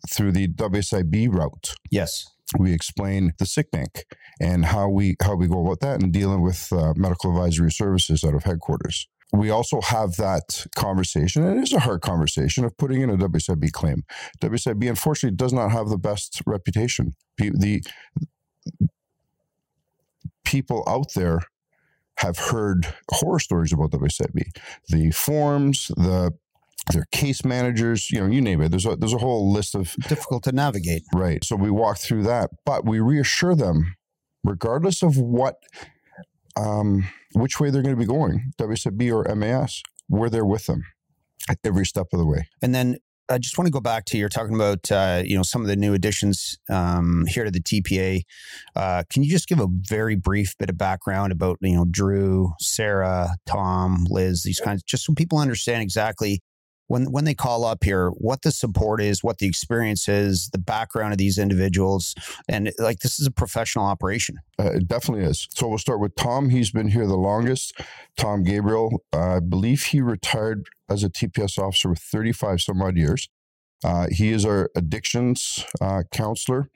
through 0.08 0.32
the 0.32 0.48
WSIB 0.48 1.28
route, 1.32 1.74
Yes. 1.90 2.26
we 2.58 2.72
explain 2.72 3.32
the 3.38 3.46
sick 3.46 3.70
bank 3.70 4.04
and 4.40 4.64
how 4.66 4.88
we 4.88 5.16
how 5.22 5.34
we 5.34 5.46
go 5.46 5.64
about 5.64 5.80
that 5.80 6.02
and 6.02 6.12
dealing 6.12 6.40
with 6.42 6.72
uh, 6.72 6.94
medical 6.96 7.30
advisory 7.30 7.70
services 7.70 8.24
out 8.24 8.34
of 8.34 8.44
headquarters. 8.44 9.08
We 9.32 9.50
also 9.50 9.80
have 9.80 10.16
that 10.16 10.66
conversation, 10.74 11.44
and 11.44 11.60
it 11.60 11.62
is 11.62 11.72
a 11.72 11.78
hard 11.80 12.00
conversation 12.00 12.64
of 12.64 12.76
putting 12.76 13.00
in 13.00 13.10
a 13.10 13.16
WSIB 13.16 13.70
claim. 13.70 14.02
WSIB 14.42 14.88
unfortunately 14.88 15.36
does 15.36 15.52
not 15.52 15.70
have 15.70 15.88
the 15.88 15.98
best 15.98 16.42
reputation. 16.46 17.14
The 17.38 17.80
people 20.50 20.82
out 20.88 21.14
there 21.14 21.40
have 22.16 22.36
heard 22.36 22.92
horror 23.12 23.38
stories 23.38 23.72
about 23.72 23.92
WSIB. 23.92 24.42
The 24.88 25.12
forms, 25.12 25.88
the 25.96 26.32
their 26.92 27.06
case 27.12 27.44
managers, 27.44 28.10
you 28.10 28.18
know, 28.18 28.26
you 28.26 28.40
name 28.40 28.60
it. 28.62 28.70
There's 28.70 28.86
a 28.86 28.96
there's 28.96 29.14
a 29.14 29.18
whole 29.18 29.52
list 29.52 29.74
of 29.74 29.94
Difficult 30.08 30.42
to 30.44 30.52
navigate. 30.52 31.02
Right. 31.14 31.44
So 31.44 31.54
we 31.54 31.70
walk 31.70 31.98
through 31.98 32.24
that, 32.24 32.50
but 32.64 32.84
we 32.84 32.98
reassure 32.98 33.54
them, 33.54 33.94
regardless 34.42 35.02
of 35.02 35.16
what, 35.16 35.56
um, 36.56 37.06
which 37.34 37.60
way 37.60 37.70
they're 37.70 37.82
going 37.82 37.94
to 37.94 38.00
be 38.00 38.06
going, 38.06 38.52
WSB 38.58 39.12
or 39.12 39.34
MAS, 39.34 39.82
we're 40.08 40.30
there 40.30 40.44
with 40.44 40.66
them 40.66 40.82
at 41.48 41.58
every 41.64 41.86
step 41.86 42.06
of 42.12 42.18
the 42.18 42.26
way. 42.26 42.48
And 42.60 42.74
then 42.74 42.96
I 43.30 43.38
just 43.38 43.56
want 43.56 43.66
to 43.66 43.72
go 43.72 43.80
back 43.80 44.06
to 44.06 44.18
you're 44.18 44.28
talking 44.28 44.56
about 44.56 44.90
uh, 44.90 45.22
you 45.24 45.36
know 45.36 45.42
some 45.42 45.62
of 45.62 45.68
the 45.68 45.76
new 45.76 45.94
additions 45.94 46.58
um, 46.68 47.24
here 47.28 47.44
to 47.44 47.50
the 47.50 47.62
TPA. 47.62 48.22
Uh, 48.74 49.04
can 49.08 49.22
you 49.22 49.30
just 49.30 49.48
give 49.48 49.60
a 49.60 49.68
very 49.70 50.16
brief 50.16 50.56
bit 50.58 50.68
of 50.68 50.76
background 50.76 51.30
about 51.32 51.58
you 51.60 51.76
know 51.76 51.86
Drew, 51.88 52.52
Sarah, 52.60 53.36
Tom, 53.46 54.06
Liz, 54.10 54.42
these 54.42 54.58
kinds, 54.58 54.82
just 54.82 55.04
so 55.04 55.14
people 55.14 55.38
understand 55.38 55.82
exactly 55.82 56.40
when 56.90 57.04
when 57.12 57.24
they 57.24 57.34
call 57.34 57.64
up 57.64 57.84
here 57.84 58.10
what 58.10 58.42
the 58.42 58.50
support 58.50 59.00
is, 59.00 59.22
what 59.22 59.38
the 59.38 59.46
experience 59.46 60.08
is, 60.08 60.50
the 60.52 60.58
background 60.58 61.12
of 61.12 61.18
these 61.18 61.38
individuals, 61.38 62.16
and 62.48 62.72
like 62.80 62.98
this 62.98 63.20
is 63.20 63.28
a 63.28 63.30
professional 63.30 63.84
operation. 63.84 64.38
Uh, 64.58 64.72
it 64.72 64.88
definitely 64.88 65.24
is. 65.24 65.46
So 65.52 65.68
we'll 65.68 65.78
start 65.78 66.00
with 66.00 66.16
Tom. 66.16 66.50
He's 66.50 66.72
been 66.72 66.88
here 66.88 67.06
the 67.06 67.16
longest. 67.16 67.80
Tom 68.16 68.42
Gabriel, 68.42 69.04
I 69.12 69.38
believe 69.38 69.84
he 69.84 70.00
retired 70.00 70.66
as 70.88 71.04
a 71.04 71.08
TPS 71.08 71.60
officer 71.60 71.90
with 71.90 72.00
35 72.00 72.60
some 72.60 72.82
odd 72.82 72.96
years. 72.96 73.28
Uh, 73.84 74.08
he 74.10 74.32
is 74.32 74.44
our 74.44 74.68
addictions 74.74 75.64
uh, 75.80 76.02
counselor 76.12 76.70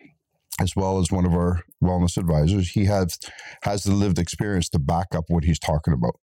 as 0.60 0.76
well 0.76 1.00
as 1.00 1.10
one 1.10 1.26
of 1.26 1.32
our 1.32 1.62
wellness 1.82 2.16
advisors. 2.16 2.70
He 2.70 2.84
has 2.84 3.18
has 3.64 3.82
the 3.82 3.92
lived 3.92 4.20
experience 4.20 4.68
to 4.68 4.78
back 4.78 5.08
up 5.12 5.24
what 5.26 5.42
he's 5.42 5.58
talking 5.58 5.92
about. 5.92 6.20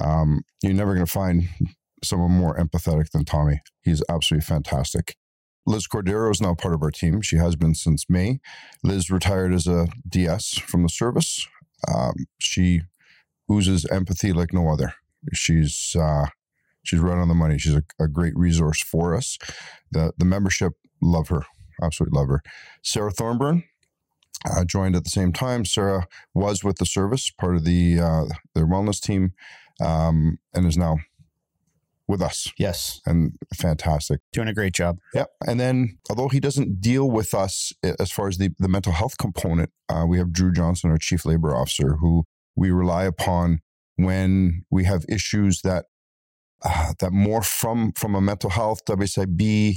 Um, 0.00 0.42
you're 0.60 0.74
never 0.74 0.94
going 0.94 1.06
to 1.06 1.12
find 1.12 1.48
someone 2.04 2.32
more 2.32 2.56
empathetic 2.56 3.10
than 3.10 3.24
Tommy. 3.24 3.60
He's 3.82 4.02
absolutely 4.08 4.44
fantastic. 4.44 5.16
Liz 5.66 5.86
Cordero 5.86 6.30
is 6.30 6.40
now 6.40 6.54
part 6.54 6.74
of 6.74 6.82
our 6.82 6.90
team. 6.90 7.20
She 7.22 7.36
has 7.36 7.54
been 7.56 7.74
since 7.74 8.06
May. 8.08 8.40
Liz 8.82 9.10
retired 9.10 9.52
as 9.52 9.66
a 9.66 9.88
DS 10.08 10.58
from 10.58 10.82
the 10.82 10.88
service. 10.88 11.46
Um, 11.88 12.14
she 12.38 12.82
oozes 13.50 13.86
empathy 13.86 14.32
like 14.32 14.52
no 14.52 14.68
other. 14.70 14.94
She's 15.32 15.94
uh, 15.98 16.26
she's 16.82 17.00
right 17.00 17.18
on 17.18 17.28
the 17.28 17.34
money. 17.34 17.58
She's 17.58 17.74
a, 17.76 17.82
a 18.00 18.08
great 18.08 18.36
resource 18.36 18.82
for 18.82 19.14
us. 19.14 19.38
The 19.90 20.12
the 20.18 20.24
membership 20.24 20.72
love 21.00 21.28
her, 21.28 21.44
absolutely 21.82 22.18
love 22.18 22.28
her. 22.28 22.42
Sarah 22.82 23.12
Thornburn 23.12 23.64
uh, 24.44 24.64
joined 24.64 24.96
at 24.96 25.04
the 25.04 25.10
same 25.10 25.32
time. 25.32 25.64
Sarah 25.64 26.06
was 26.34 26.64
with 26.64 26.78
the 26.78 26.86
service, 26.86 27.30
part 27.30 27.56
of 27.56 27.64
the 27.64 28.00
uh, 28.00 28.24
their 28.54 28.66
wellness 28.66 29.00
team, 29.00 29.32
um, 29.80 30.38
and 30.54 30.66
is 30.66 30.76
now 30.76 30.98
with 32.08 32.20
us, 32.20 32.50
Yes. 32.58 33.00
and 33.06 33.32
fantastic. 33.54 34.20
Doing 34.32 34.48
a 34.48 34.54
great 34.54 34.74
job. 34.74 34.98
Yeah. 35.14 35.24
And 35.46 35.58
then, 35.60 35.98
although 36.10 36.28
he 36.28 36.40
doesn't 36.40 36.80
deal 36.80 37.10
with 37.10 37.32
us 37.34 37.72
as 37.98 38.10
far 38.10 38.28
as 38.28 38.38
the, 38.38 38.50
the 38.58 38.68
mental 38.68 38.92
health 38.92 39.16
component, 39.18 39.70
uh, 39.88 40.04
we 40.06 40.18
have 40.18 40.32
Drew 40.32 40.52
Johnson, 40.52 40.90
our 40.90 40.98
chief 40.98 41.24
labor 41.24 41.54
officer, 41.54 41.96
who 41.96 42.24
we 42.56 42.70
rely 42.70 43.04
upon 43.04 43.60
when 43.96 44.64
we 44.70 44.84
have 44.84 45.04
issues 45.08 45.62
that 45.62 45.86
uh, 46.64 46.92
that 47.00 47.12
more 47.12 47.42
from 47.42 47.92
from 47.92 48.14
a 48.14 48.20
mental 48.20 48.50
health 48.50 48.84
WSIB 48.84 49.76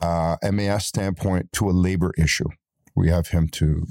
uh, 0.00 0.36
MAS 0.52 0.86
standpoint 0.86 1.52
to 1.52 1.68
a 1.68 1.72
labor 1.72 2.12
issue. 2.18 2.48
We 3.00 3.08
have 3.10 3.28
him 3.28 3.48
to 3.52 3.86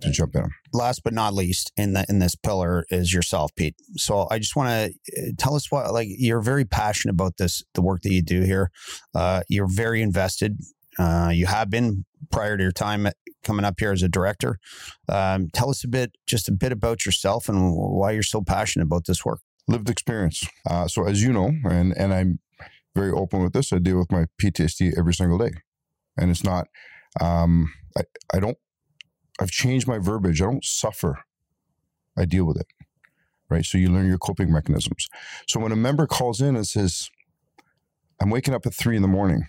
to 0.00 0.10
jump 0.12 0.36
in. 0.36 0.48
last 0.72 1.02
but 1.02 1.12
not 1.12 1.34
least 1.34 1.72
in 1.76 1.92
the 1.92 2.04
in 2.08 2.20
this 2.20 2.36
pillar 2.36 2.84
is 2.88 3.12
yourself 3.12 3.50
pete 3.56 3.74
so 3.96 4.28
i 4.30 4.38
just 4.38 4.54
want 4.54 4.68
to 4.70 5.32
tell 5.38 5.56
us 5.56 5.72
what 5.72 5.92
like 5.92 6.06
you're 6.08 6.40
very 6.40 6.64
passionate 6.64 7.14
about 7.14 7.36
this 7.36 7.64
the 7.74 7.82
work 7.82 8.00
that 8.02 8.12
you 8.12 8.22
do 8.22 8.42
here 8.42 8.70
uh, 9.16 9.40
you're 9.48 9.66
very 9.68 10.00
invested 10.00 10.56
uh, 11.00 11.32
you 11.34 11.46
have 11.46 11.68
been 11.68 12.04
prior 12.30 12.56
to 12.56 12.62
your 12.62 12.70
time 12.70 13.06
at- 13.06 13.16
coming 13.42 13.64
up 13.64 13.74
here 13.80 13.90
as 13.90 14.04
a 14.04 14.08
director 14.08 14.60
um, 15.08 15.48
tell 15.52 15.68
us 15.68 15.82
a 15.82 15.88
bit 15.88 16.12
just 16.28 16.48
a 16.48 16.52
bit 16.52 16.70
about 16.70 17.04
yourself 17.04 17.48
and 17.48 17.72
why 17.74 18.12
you're 18.12 18.22
so 18.22 18.40
passionate 18.40 18.84
about 18.84 19.04
this 19.06 19.24
work 19.24 19.40
lived 19.68 19.90
experience. 19.90 20.46
Uh, 20.68 20.88
so 20.88 21.04
as 21.06 21.22
you 21.22 21.32
know, 21.32 21.52
and 21.64 21.92
and 21.96 22.12
I'm 22.12 22.40
very 22.96 23.12
open 23.12 23.42
with 23.42 23.52
this, 23.52 23.72
I 23.72 23.78
deal 23.78 23.98
with 23.98 24.10
my 24.10 24.24
PTSD 24.42 24.98
every 24.98 25.14
single 25.14 25.38
day, 25.38 25.52
and 26.16 26.30
it's 26.30 26.42
not. 26.42 26.66
Um, 27.20 27.72
I 27.98 28.02
I 28.34 28.40
don't. 28.40 28.58
I've 29.40 29.50
changed 29.50 29.88
my 29.88 29.98
verbiage. 29.98 30.42
I 30.42 30.46
don't 30.46 30.64
suffer. 30.64 31.20
I 32.18 32.24
deal 32.26 32.44
with 32.46 32.58
it. 32.58 32.66
Right. 33.50 33.64
So 33.64 33.78
you 33.78 33.90
learn 33.90 34.08
your 34.08 34.18
coping 34.18 34.52
mechanisms. 34.52 35.08
So 35.48 35.60
when 35.60 35.72
a 35.72 35.76
member 35.76 36.06
calls 36.06 36.40
in 36.40 36.56
and 36.56 36.66
says, 36.66 37.10
"I'm 38.20 38.30
waking 38.30 38.54
up 38.54 38.66
at 38.66 38.74
three 38.74 38.96
in 38.96 39.02
the 39.02 39.08
morning," 39.08 39.46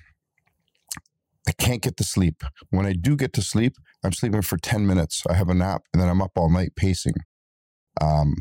I 1.48 1.52
can't 1.54 1.82
get 1.82 1.98
to 1.98 2.04
sleep. 2.04 2.44
When 2.70 2.86
I 2.86 2.94
do 2.94 3.16
get 3.18 3.34
to 3.34 3.42
sleep, 3.42 3.76
I'm 4.04 4.14
sleeping 4.14 4.42
for 4.44 4.58
ten 4.58 4.88
minutes. 4.88 5.24
I 5.30 5.36
have 5.36 5.50
a 5.50 5.56
nap, 5.56 5.84
and 5.94 6.02
then 6.02 6.10
I'm 6.10 6.22
up 6.22 6.34
all 6.38 6.50
night 6.50 6.76
pacing. 6.76 7.16
Um, 8.02 8.36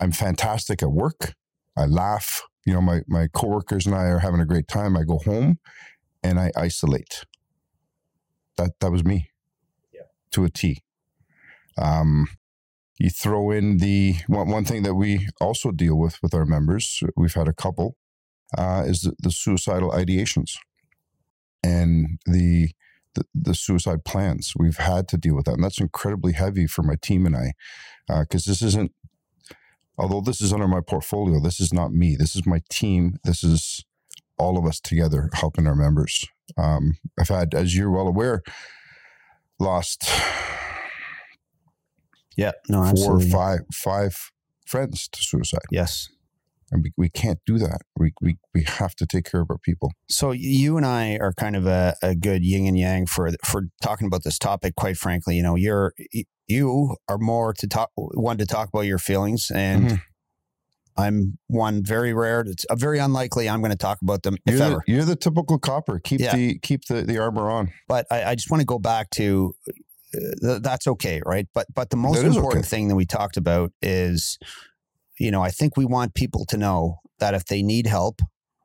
I'm 0.00 0.12
fantastic 0.12 0.82
at 0.82 0.90
work. 0.92 1.34
I 1.76 1.86
laugh. 1.86 2.42
You 2.66 2.74
know, 2.74 2.80
my 2.82 3.02
my 3.08 3.28
coworkers 3.28 3.86
and 3.86 3.94
I 3.94 4.04
are 4.06 4.20
having 4.20 4.40
a 4.40 4.46
great 4.46 4.68
time. 4.68 4.96
I 4.96 5.04
go 5.04 5.18
home 5.18 5.58
and 6.22 6.40
I 6.40 6.52
isolate. 6.56 7.24
That 8.56 8.72
that 8.80 8.92
was 8.92 9.04
me. 9.04 9.30
Yeah. 9.92 10.02
To 10.32 10.44
a 10.44 10.50
T. 10.50 10.82
Um 11.78 12.28
you 12.98 13.10
throw 13.10 13.50
in 13.50 13.78
the 13.78 14.14
one, 14.28 14.48
one 14.48 14.64
thing 14.64 14.84
that 14.84 14.94
we 14.94 15.28
also 15.40 15.72
deal 15.72 15.98
with 15.98 16.22
with 16.22 16.34
our 16.34 16.44
members, 16.44 17.02
we've 17.16 17.34
had 17.34 17.48
a 17.48 17.52
couple, 17.52 17.96
uh, 18.56 18.84
is 18.86 19.00
the, 19.02 19.14
the 19.18 19.30
suicidal 19.32 19.90
ideations 19.90 20.52
and 21.64 22.20
the, 22.26 22.68
the 23.14 23.24
the 23.34 23.54
suicide 23.54 24.04
plans. 24.04 24.52
We've 24.56 24.76
had 24.76 25.08
to 25.08 25.16
deal 25.16 25.34
with 25.34 25.46
that, 25.46 25.54
and 25.54 25.64
that's 25.64 25.80
incredibly 25.80 26.32
heavy 26.32 26.66
for 26.68 26.82
my 26.82 26.94
team 26.94 27.26
and 27.26 27.36
I, 27.36 27.54
because 28.20 28.44
this 28.44 28.62
isn't 28.62 28.92
although 29.98 30.20
this 30.20 30.40
is 30.40 30.52
under 30.52 30.68
my 30.68 30.80
portfolio, 30.80 31.40
this 31.40 31.60
is 31.60 31.72
not 31.72 31.92
me. 31.92 32.16
This 32.16 32.36
is 32.36 32.46
my 32.46 32.60
team. 32.70 33.18
This 33.24 33.42
is 33.42 33.84
all 34.42 34.58
of 34.58 34.66
us 34.66 34.80
together 34.80 35.30
helping 35.34 35.66
our 35.66 35.76
members. 35.76 36.26
Um, 36.58 36.96
I've 37.18 37.28
had, 37.28 37.54
as 37.54 37.76
you're 37.76 37.90
well 37.90 38.08
aware, 38.08 38.42
lost 39.58 40.04
yeah 42.36 42.52
no 42.68 42.78
four, 42.78 42.90
absolutely 42.90 43.30
five, 43.30 43.60
five 43.72 44.30
friends 44.66 45.08
to 45.12 45.22
suicide, 45.22 45.60
yes 45.70 46.08
and 46.72 46.82
we, 46.82 46.92
we 46.96 47.10
can't 47.10 47.38
do 47.44 47.58
that. 47.58 47.82
We, 47.96 48.12
we 48.20 48.38
we 48.54 48.64
have 48.64 48.94
to 48.96 49.06
take 49.06 49.30
care 49.30 49.42
of 49.42 49.50
our 49.50 49.58
people. 49.58 49.92
So 50.08 50.32
you 50.32 50.78
and 50.78 50.86
I 50.86 51.18
are 51.20 51.34
kind 51.34 51.54
of 51.54 51.66
a, 51.66 51.94
a 52.02 52.14
good 52.14 52.42
yin 52.42 52.66
and 52.66 52.78
yang 52.78 53.06
for 53.06 53.30
for 53.44 53.64
talking 53.82 54.06
about 54.06 54.24
this 54.24 54.38
topic. 54.38 54.74
Quite 54.74 54.96
frankly, 54.96 55.36
you 55.36 55.42
know, 55.42 55.54
you're 55.54 55.92
you 56.48 56.96
are 57.08 57.18
more 57.18 57.52
to 57.52 57.68
talk 57.68 57.90
one 57.94 58.38
to 58.38 58.46
talk 58.46 58.70
about 58.72 58.86
your 58.86 58.98
feelings, 58.98 59.50
and 59.54 59.84
Mhm. 59.90 60.00
I'm 60.96 61.38
one 61.46 61.82
very 61.84 62.12
rare. 62.12 62.40
It's 62.40 62.64
uh, 62.66 62.76
very 62.76 62.98
unlikely 62.98 63.48
I'm 63.48 63.60
going 63.60 63.72
to 63.72 63.78
talk 63.78 64.02
about 64.02 64.22
them 64.22 64.36
You're 64.46 64.54
if 64.54 64.58
the, 64.58 64.64
ever. 64.66 64.84
you're 64.86 65.04
the 65.04 65.16
typical 65.16 65.58
copper. 65.58 65.98
Keep 65.98 66.20
Yeah. 66.20 66.36
the 66.36 66.58
keep 66.58 66.84
the, 66.86 67.02
the 67.02 67.18
armor 67.18 67.50
on. 67.50 67.72
But 67.88 68.06
I, 68.10 68.24
I 68.24 68.34
just 68.34 68.50
want 68.50 68.60
to 68.60 68.66
go 68.66 68.78
back 68.78 69.10
to 69.10 69.54
uh, 70.14 70.20
th- 70.40 70.62
that's 70.62 70.86
okay, 70.86 71.22
right? 71.24 71.46
But 71.54 71.66
but 71.74 71.90
the 71.90 71.96
most 71.96 72.22
important 72.22 72.64
okay. 72.64 72.68
thing 72.68 72.88
that 72.88 72.96
we 72.96 73.06
talked 73.06 73.36
about 73.36 73.72
is, 73.80 74.38
you 75.18 75.30
know, 75.30 75.42
I 75.42 75.50
think 75.50 75.76
we 75.76 75.84
want 75.84 76.14
people 76.14 76.44
to 76.46 76.56
know 76.56 77.00
that 77.18 77.34
if 77.34 77.46
they 77.46 77.62
need 77.62 77.86
help 77.86 78.20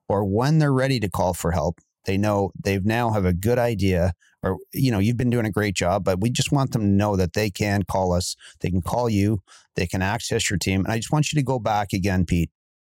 or 0.09 0.25
when 0.25 0.59
they're 0.59 0.73
ready 0.73 0.99
to 0.99 1.09
call 1.09 1.33
for 1.33 1.51
help, 1.51 1.79
they 2.05 2.17
know 2.17 2.51
they've 2.61 2.85
now 2.85 3.11
have 3.11 3.25
a 3.25 3.33
good 3.33 3.59
idea 3.59 4.13
or 4.47 4.57
you 4.73 4.91
know 4.91 4.99
you've 4.99 5.17
been 5.17 5.29
doing 5.29 5.45
a 5.45 5.51
great 5.51 5.75
job 5.75 6.03
but 6.03 6.19
we 6.21 6.29
just 6.29 6.51
want 6.51 6.71
them 6.71 6.81
to 6.81 6.87
know 6.87 7.15
that 7.15 7.33
they 7.33 7.49
can 7.49 7.83
call 7.83 8.13
us 8.13 8.35
they 8.61 8.69
can 8.69 8.81
call 8.81 9.09
you 9.09 9.41
they 9.75 9.85
can 9.87 10.01
access 10.01 10.49
your 10.49 10.57
team 10.57 10.83
and 10.83 10.91
i 10.93 10.97
just 10.97 11.11
want 11.11 11.31
you 11.31 11.37
to 11.39 11.43
go 11.43 11.59
back 11.59 11.93
again 11.93 12.25
pete 12.25 12.49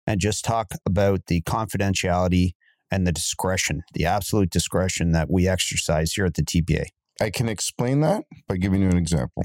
and 0.07 0.19
just 0.19 0.43
talk 0.43 0.71
about 0.85 1.25
the 1.27 1.41
confidentiality 1.41 2.51
and 2.91 3.05
the 3.07 3.11
discretion 3.11 3.83
the 3.93 4.05
absolute 4.05 4.49
discretion 4.49 5.11
that 5.11 5.29
we 5.29 5.47
exercise 5.47 6.13
here 6.13 6.25
at 6.25 6.33
the 6.35 6.43
tpa 6.43 6.85
I 7.21 7.29
can 7.29 7.47
explain 7.47 8.01
that 8.01 8.23
by 8.47 8.57
giving 8.57 8.81
you 8.81 8.89
an 8.89 8.97
example. 8.97 9.43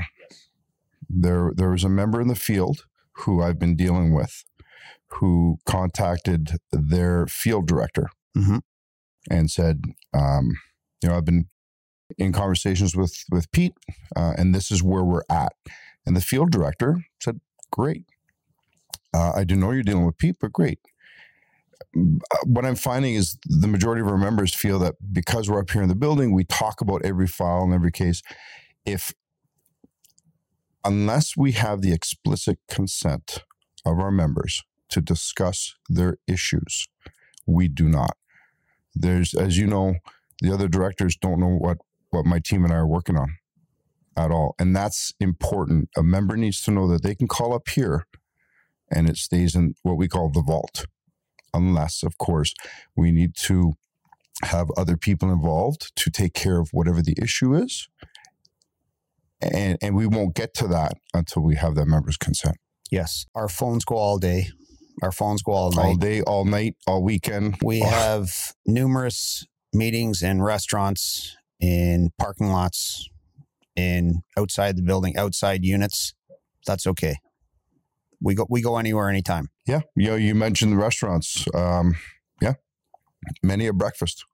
There, 1.08 1.52
there 1.54 1.70
was 1.70 1.84
a 1.84 1.88
member 1.88 2.18
in 2.20 2.28
the 2.28 2.34
field 2.34 2.86
who 3.12 3.42
I've 3.42 3.58
been 3.58 3.76
dealing 3.76 4.14
with, 4.14 4.44
who 5.08 5.58
contacted 5.66 6.52
their 6.72 7.26
field 7.26 7.66
director 7.66 8.08
Mhm. 8.36 8.60
and 9.30 9.50
said, 9.50 9.82
um, 10.14 10.56
"You 11.02 11.08
know, 11.10 11.16
I've 11.18 11.24
been 11.26 11.48
in 12.16 12.32
conversations 12.32 12.96
with 12.96 13.24
with 13.30 13.50
Pete, 13.52 13.74
uh, 14.16 14.34
and 14.38 14.54
this 14.54 14.70
is 14.70 14.82
where 14.82 15.04
we're 15.04 15.24
at." 15.30 15.52
And 16.06 16.16
the 16.16 16.20
field 16.20 16.50
director 16.50 17.04
said, 17.20 17.40
"Great. 17.70 18.04
Uh, 19.14 19.32
I 19.34 19.44
do 19.44 19.56
know 19.56 19.72
you're 19.72 19.82
dealing 19.82 20.06
with 20.06 20.18
Pete, 20.18 20.36
but 20.40 20.52
great." 20.52 20.78
Uh, 21.96 22.38
What 22.44 22.64
I'm 22.64 22.76
finding 22.76 23.14
is 23.14 23.38
the 23.44 23.68
majority 23.68 24.00
of 24.02 24.08
our 24.08 24.18
members 24.18 24.54
feel 24.54 24.78
that 24.80 24.94
because 25.12 25.48
we're 25.48 25.60
up 25.60 25.70
here 25.70 25.82
in 25.82 25.88
the 25.88 25.94
building, 25.94 26.32
we 26.32 26.44
talk 26.44 26.80
about 26.80 27.04
every 27.04 27.26
file 27.26 27.62
and 27.64 27.74
every 27.74 27.92
case. 27.92 28.22
If 28.84 29.12
unless 30.84 31.36
we 31.36 31.52
have 31.52 31.82
the 31.82 31.92
explicit 31.92 32.58
consent 32.68 33.44
of 33.84 33.98
our 33.98 34.10
members 34.10 34.62
to 34.90 35.00
discuss 35.00 35.74
their 35.88 36.16
issues, 36.26 36.88
we 37.46 37.68
do 37.68 37.88
not. 37.88 38.16
There's, 38.94 39.34
as 39.34 39.58
you 39.58 39.66
know, 39.66 39.96
the 40.40 40.52
other 40.52 40.68
directors 40.68 41.16
don't 41.16 41.40
know 41.40 41.54
what 41.56 41.78
what 42.18 42.26
my 42.26 42.38
team 42.38 42.64
and 42.64 42.72
I 42.72 42.76
are 42.76 42.87
working 42.87 43.16
on 43.16 43.37
at 44.16 44.30
all, 44.30 44.54
and 44.58 44.75
that's 44.75 45.14
important. 45.20 45.88
A 45.96 46.02
member 46.02 46.37
needs 46.37 46.62
to 46.62 46.70
know 46.70 46.88
that 46.88 47.02
they 47.02 47.14
can 47.14 47.28
call 47.28 47.54
up 47.54 47.68
here, 47.68 48.06
and 48.90 49.08
it 49.08 49.16
stays 49.16 49.54
in 49.54 49.75
what 49.82 49.96
we 49.96 50.08
call 50.08 50.30
the 50.30 50.42
vault, 50.42 50.87
unless, 51.54 52.02
of 52.02 52.18
course, 52.18 52.52
we 52.96 53.10
need 53.12 53.34
to 53.37 53.75
have 54.42 54.68
other 54.76 54.96
people 54.96 55.30
involved 55.32 55.92
to 55.96 56.10
take 56.10 56.32
care 56.34 56.60
of 56.60 56.68
whatever 56.72 57.02
the 57.02 57.16
issue 57.20 57.54
is. 57.54 57.88
And 59.40 59.78
and 59.80 59.94
we 59.94 60.06
won't 60.06 60.34
get 60.34 60.52
to 60.54 60.68
that 60.68 60.94
until 61.14 61.42
we 61.42 61.54
have 61.56 61.75
that 61.76 61.87
member's 61.87 62.16
consent. 62.16 62.56
yes. 62.90 63.26
Our 63.34 63.48
phones 63.48 63.84
go 63.84 63.96
all 63.96 64.18
day. 64.18 64.48
Our 65.02 65.12
phones 65.12 65.42
go 65.42 65.52
all 65.52 65.70
night. 65.70 65.84
All 65.84 65.94
day, 65.96 66.22
all 66.22 66.44
night, 66.44 66.75
all 66.88 67.04
weekend. 67.04 67.56
We 67.62 67.80
have 67.80 68.30
numerous 68.66 69.46
meetings 69.72 70.22
in 70.22 70.42
restaurants, 70.42 71.37
in 71.60 72.10
parking 72.18 72.48
lots, 72.48 73.08
in 73.76 74.22
outside 74.36 74.76
the 74.76 74.82
building, 74.82 75.16
outside 75.16 75.64
units. 75.64 76.14
That's 76.66 76.86
okay. 76.86 77.16
We 78.20 78.34
go 78.34 78.46
we 78.50 78.60
go 78.60 78.76
anywhere, 78.78 79.08
anytime. 79.08 79.48
yeah, 79.66 79.82
you 79.94 80.08
know, 80.08 80.16
you 80.16 80.34
mentioned 80.34 80.72
the 80.72 80.76
restaurants. 80.76 81.46
Um, 81.54 81.96
yeah, 82.42 82.54
many 83.42 83.66
a 83.66 83.72
breakfast, 83.72 84.24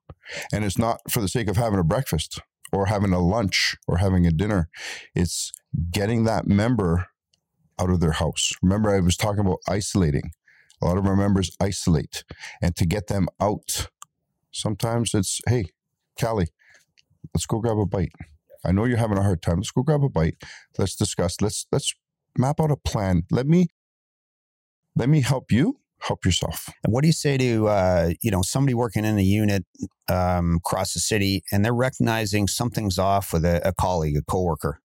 and 0.51 0.65
it's 0.65 0.77
not 0.77 0.99
for 1.09 1.21
the 1.21 1.27
sake 1.27 1.47
of 1.47 1.57
having 1.57 1.79
a 1.79 1.83
breakfast 1.83 2.41
or 2.73 2.87
having 2.87 3.13
a 3.13 3.19
lunch 3.19 3.75
or 3.87 3.97
having 3.97 4.25
a 4.25 4.31
dinner. 4.31 4.69
It's 5.13 5.51
getting 5.91 6.23
that 6.23 6.47
member 6.47 7.07
out 7.79 7.89
of 7.89 7.99
their 7.99 8.13
house. 8.13 8.53
Remember, 8.63 8.89
I 8.89 8.99
was 8.99 9.17
talking 9.17 9.41
about 9.41 9.59
isolating. 9.69 10.31
A 10.81 10.85
lot 10.85 10.97
of 10.97 11.05
our 11.05 11.15
members 11.15 11.55
isolate, 11.59 12.23
and 12.61 12.75
to 12.75 12.85
get 12.85 13.07
them 13.07 13.27
out, 13.39 13.87
sometimes 14.51 15.13
it's 15.13 15.39
hey, 15.47 15.65
Callie, 16.19 16.49
let's 17.35 17.45
go 17.45 17.59
grab 17.59 17.77
a 17.77 17.85
bite. 17.85 18.13
I 18.65 18.71
know 18.71 18.85
you're 18.85 18.97
having 18.97 19.17
a 19.17 19.23
hard 19.23 19.41
time. 19.41 19.57
Let's 19.57 19.71
go 19.71 19.83
grab 19.83 20.03
a 20.03 20.09
bite. 20.09 20.41
Let's 20.79 20.95
discuss. 20.95 21.39
Let's 21.41 21.67
let's 21.71 21.93
map 22.37 22.59
out 22.59 22.71
a 22.71 22.77
plan. 22.77 23.23
Let 23.29 23.45
me 23.45 23.67
let 24.95 25.09
me 25.09 25.21
help 25.21 25.51
you 25.51 25.79
help 25.99 26.25
yourself. 26.25 26.69
And 26.83 26.93
what 26.93 27.01
do 27.01 27.07
you 27.07 27.13
say 27.13 27.37
to 27.37 27.67
uh, 27.67 28.09
you 28.21 28.31
know 28.31 28.41
somebody 28.41 28.73
working 28.73 29.05
in 29.05 29.17
a 29.19 29.23
unit 29.23 29.65
um, 30.09 30.55
across 30.57 30.93
the 30.93 30.99
city, 30.99 31.43
and 31.51 31.63
they're 31.63 31.73
recognizing 31.73 32.47
something's 32.47 32.97
off 32.97 33.33
with 33.33 33.45
a, 33.45 33.67
a 33.67 33.73
colleague, 33.73 34.17
a 34.17 34.23
coworker? 34.23 34.79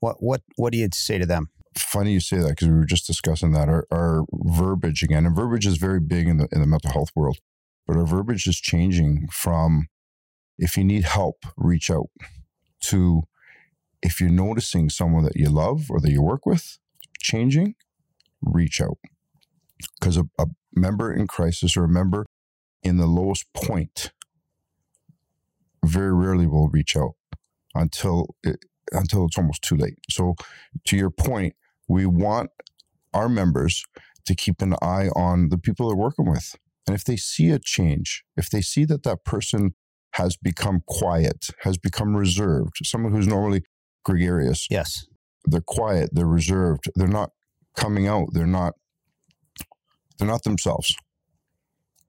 What 0.00 0.22
what 0.22 0.42
what 0.56 0.72
do 0.72 0.78
you 0.78 0.88
say 0.92 1.18
to 1.18 1.26
them? 1.26 1.48
Funny 1.76 2.12
you 2.12 2.20
say 2.20 2.36
that 2.36 2.50
because 2.50 2.68
we 2.68 2.74
were 2.74 2.84
just 2.84 3.06
discussing 3.06 3.50
that. 3.52 3.68
Our, 3.68 3.84
our 3.90 4.24
verbiage 4.32 5.02
again, 5.02 5.26
and 5.26 5.34
verbiage 5.34 5.66
is 5.66 5.78
very 5.78 6.00
big 6.00 6.28
in 6.28 6.36
the 6.36 6.46
in 6.52 6.60
the 6.60 6.68
mental 6.68 6.92
health 6.92 7.10
world. 7.16 7.38
but 7.86 7.96
our 7.96 8.06
verbiage 8.06 8.46
is 8.46 8.60
changing 8.60 9.26
from 9.32 9.88
if 10.58 10.76
you 10.76 10.84
need 10.84 11.04
help, 11.04 11.44
reach 11.56 11.90
out 11.90 12.10
to 12.80 13.22
if 14.02 14.20
you're 14.20 14.30
noticing 14.30 14.90
someone 14.90 15.24
that 15.24 15.36
you 15.36 15.48
love 15.48 15.90
or 15.90 16.00
that 16.00 16.10
you 16.10 16.22
work 16.22 16.44
with 16.44 16.78
changing, 17.18 17.74
reach 18.42 18.80
out. 18.80 18.98
Because 19.98 20.16
a, 20.16 20.24
a 20.38 20.46
member 20.74 21.12
in 21.12 21.26
crisis 21.26 21.76
or 21.76 21.84
a 21.84 21.88
member 21.88 22.26
in 22.82 22.98
the 22.98 23.06
lowest 23.06 23.46
point 23.54 24.12
very 25.84 26.12
rarely 26.12 26.46
will 26.46 26.68
reach 26.68 26.96
out 26.96 27.14
until 27.74 28.34
it, 28.42 28.64
until 28.92 29.24
it's 29.26 29.38
almost 29.38 29.62
too 29.62 29.76
late. 29.76 29.98
So, 30.10 30.34
to 30.86 30.96
your 30.96 31.10
point, 31.10 31.54
we 31.88 32.06
want 32.06 32.50
our 33.12 33.28
members 33.28 33.84
to 34.26 34.34
keep 34.34 34.62
an 34.62 34.74
eye 34.80 35.08
on 35.14 35.48
the 35.48 35.58
people 35.58 35.88
they're 35.88 35.96
working 35.96 36.30
with. 36.30 36.56
And 36.86 36.94
if 36.94 37.04
they 37.04 37.16
see 37.16 37.50
a 37.50 37.58
change, 37.58 38.24
if 38.36 38.50
they 38.50 38.60
see 38.60 38.84
that 38.86 39.02
that 39.04 39.24
person 39.24 39.74
has 40.14 40.36
become 40.36 40.82
quiet, 40.86 41.46
has 41.60 41.76
become 41.78 42.16
reserved, 42.16 42.72
someone 42.84 43.12
who's 43.12 43.26
normally 43.26 43.62
gregarious, 44.04 44.66
Yes. 44.70 45.06
they're 45.44 45.60
quiet, 45.60 46.10
they're 46.12 46.26
reserved, 46.26 46.84
they're 46.94 47.06
not 47.08 47.30
coming 47.76 48.06
out, 48.06 48.28
they're 48.32 48.46
not 48.46 48.74
they're 50.18 50.28
not 50.28 50.44
themselves. 50.44 50.94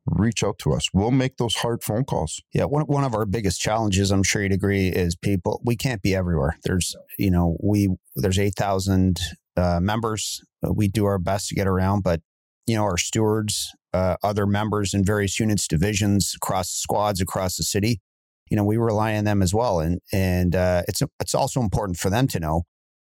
Reach 0.06 0.44
out 0.44 0.60
to 0.60 0.72
us. 0.72 0.90
We'll 0.94 1.10
make 1.10 1.38
those 1.38 1.56
hard 1.56 1.82
phone 1.82 2.04
calls. 2.04 2.40
Yeah, 2.54 2.66
one 2.66 2.84
one 2.84 3.04
of 3.04 3.16
our 3.16 3.26
biggest 3.26 3.60
challenges, 3.60 4.12
I'm 4.12 4.22
sure 4.22 4.44
you'd 4.44 4.52
agree, 4.52 4.90
is 4.90 5.16
people. 5.16 5.60
We 5.66 5.76
can't 5.76 6.04
be 6.04 6.14
everywhere. 6.14 6.58
There's, 6.64 6.96
you 7.18 7.32
know, 7.32 7.58
we 7.64 7.90
there's 8.16 8.38
eight 8.38 8.54
thousand 8.56 9.20
uh, 9.58 9.80
members. 9.82 10.42
We 10.62 10.88
do 10.90 11.06
our 11.06 11.18
best 11.18 11.48
to 11.50 11.56
get 11.56 11.66
around, 11.66 12.04
but 12.04 12.22
you 12.68 12.76
know, 12.76 12.84
our 12.84 12.98
stewards, 12.98 13.72
uh, 13.96 14.18
other 14.24 14.46
members 14.46 14.94
in 14.94 15.06
various 15.06 15.40
units, 15.40 15.68
divisions, 15.68 16.34
across 16.36 16.70
squads, 16.70 17.22
across 17.22 17.56
the 17.56 17.64
city, 17.64 18.02
you 18.50 18.58
know, 18.58 18.64
we 18.64 18.78
rely 18.78 19.16
on 19.16 19.24
them 19.24 19.42
as 19.42 19.54
well. 19.54 19.80
And 19.80 20.00
and 20.12 20.56
uh, 20.56 20.84
it's 20.88 21.02
it's 21.20 21.34
also 21.34 21.62
important 21.62 21.98
for 21.98 22.10
them 22.10 22.28
to 22.28 22.40
know 22.40 22.64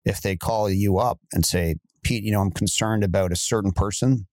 if 0.06 0.22
they 0.22 0.36
call 0.36 0.70
you 0.70 0.98
up 0.98 1.20
and 1.32 1.46
say, 1.46 1.76
Pete, 2.04 2.24
you 2.24 2.32
know, 2.32 2.42
I'm 2.42 2.52
concerned 2.52 3.04
about 3.04 3.32
a 3.32 3.36
certain 3.36 3.72
person. 3.72 4.28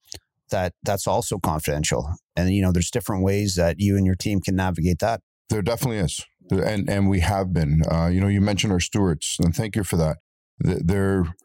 That 0.50 0.72
that's 0.82 1.06
also 1.06 1.38
confidential, 1.38 2.12
and 2.34 2.52
you 2.52 2.60
know, 2.60 2.72
there's 2.72 2.90
different 2.90 3.22
ways 3.22 3.54
that 3.54 3.76
you 3.78 3.96
and 3.96 4.04
your 4.04 4.16
team 4.16 4.40
can 4.40 4.56
navigate 4.56 4.98
that. 4.98 5.20
There 5.48 5.62
definitely 5.62 5.98
is, 5.98 6.26
and 6.50 6.90
and 6.90 7.08
we 7.08 7.20
have 7.20 7.52
been. 7.52 7.82
Uh, 7.88 8.08
you 8.08 8.20
know, 8.20 8.26
you 8.26 8.40
mentioned 8.40 8.72
our 8.72 8.80
stewards, 8.80 9.36
and 9.38 9.54
thank 9.54 9.76
you 9.76 9.84
for 9.84 9.96
that. 9.98 10.16
There, 10.58 11.36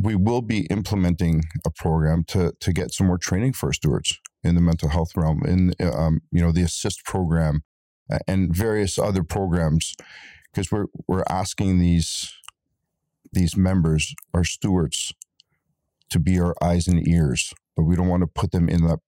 we 0.00 0.14
will 0.14 0.42
be 0.42 0.66
implementing 0.66 1.42
a 1.64 1.70
program 1.70 2.24
to 2.28 2.52
to 2.60 2.72
get 2.72 2.92
some 2.92 3.06
more 3.06 3.18
training 3.18 3.52
for 3.52 3.68
our 3.68 3.72
stewards 3.72 4.18
in 4.44 4.54
the 4.54 4.60
mental 4.60 4.88
health 4.88 5.12
realm, 5.16 5.42
in 5.46 5.72
um, 5.80 6.20
you 6.32 6.42
know 6.42 6.52
the 6.52 6.62
assist 6.62 7.04
program, 7.04 7.62
and 8.26 8.54
various 8.54 8.98
other 8.98 9.22
programs, 9.22 9.94
because 10.52 10.70
we're 10.70 10.86
we're 11.06 11.24
asking 11.28 11.78
these 11.78 12.32
these 13.32 13.56
members, 13.56 14.14
our 14.34 14.44
stewards, 14.44 15.12
to 16.10 16.18
be 16.18 16.38
our 16.38 16.54
eyes 16.62 16.86
and 16.86 17.06
ears, 17.06 17.52
but 17.76 17.84
we 17.84 17.96
don't 17.96 18.08
want 18.08 18.22
to 18.22 18.26
put 18.26 18.52
them 18.52 18.68
in 18.68 18.86
that 18.86 18.98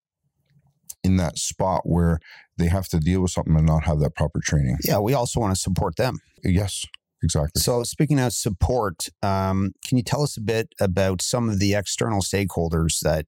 in 1.05 1.17
that 1.17 1.39
spot 1.39 1.83
where 1.85 2.19
they 2.57 2.67
have 2.67 2.89
to 2.89 2.99
deal 2.99 3.23
with 3.23 3.31
something 3.31 3.57
and 3.57 3.67
not 3.67 3.85
have 3.85 4.01
that 4.01 4.15
proper 4.17 4.41
training. 4.43 4.77
Yeah, 4.83 4.99
we 4.99 5.15
also 5.15 5.41
want 5.41 5.55
to 5.55 5.61
support 5.61 5.97
them. 5.97 6.19
Yes, 6.43 6.85
exactly. 7.23 7.61
So, 7.61 7.83
speaking 7.83 8.19
of 8.19 8.33
support, 8.33 9.09
um, 9.23 9.73
can 9.87 9.99
you 9.99 10.05
tell 10.05 10.23
us 10.23 10.37
a 10.37 10.41
bit 10.41 10.75
about 10.81 11.23
some 11.23 11.49
of 11.49 11.59
the 11.59 11.75
external 11.75 12.21
stakeholders 12.21 13.01
that 13.01 13.27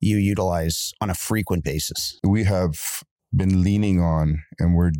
you 0.00 0.16
utilize 0.16 0.92
on 1.00 1.10
a 1.10 1.14
frequent 1.14 1.64
basis? 1.64 2.18
We 2.24 2.44
have 2.44 3.02
been 3.34 3.62
leaning 3.62 4.00
on 4.00 4.42
and 4.58 4.74
we're 4.74 4.92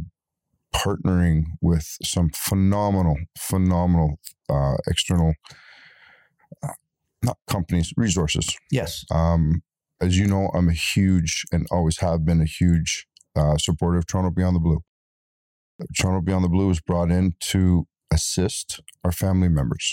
partnering 0.75 1.45
with 1.61 1.97
some 2.03 2.31
phenomenal, 2.35 3.17
phenomenal 3.39 4.19
uh, 4.51 4.75
external 4.87 5.35
uh, 6.63 6.75
not 7.23 7.39
companies, 7.49 7.93
resources. 7.97 8.57
Yes. 8.71 9.05
Um, 9.11 9.63
as 10.01 10.19
you 10.19 10.27
know, 10.27 10.51
I'm 10.55 10.69
a 10.69 10.75
huge 10.75 11.45
and 11.53 11.67
always 11.71 11.99
have 11.99 12.25
been 12.25 12.41
a 12.41 12.47
huge 12.47 13.07
uh, 13.35 13.57
supporter 13.57 13.99
of 13.99 14.07
Toronto 14.07 14.31
Beyond 14.31 14.57
the 14.57 14.61
Blue. 14.61 14.83
Toronto 15.99 16.21
Beyond 16.21 16.45
the 16.45 16.49
Blue 16.49 16.69
was 16.69 16.81
brought 16.81 17.11
in 17.11 17.35
to 17.41 17.87
assist 18.13 18.81
our 19.05 19.13
family 19.13 19.49
members. 19.49 19.93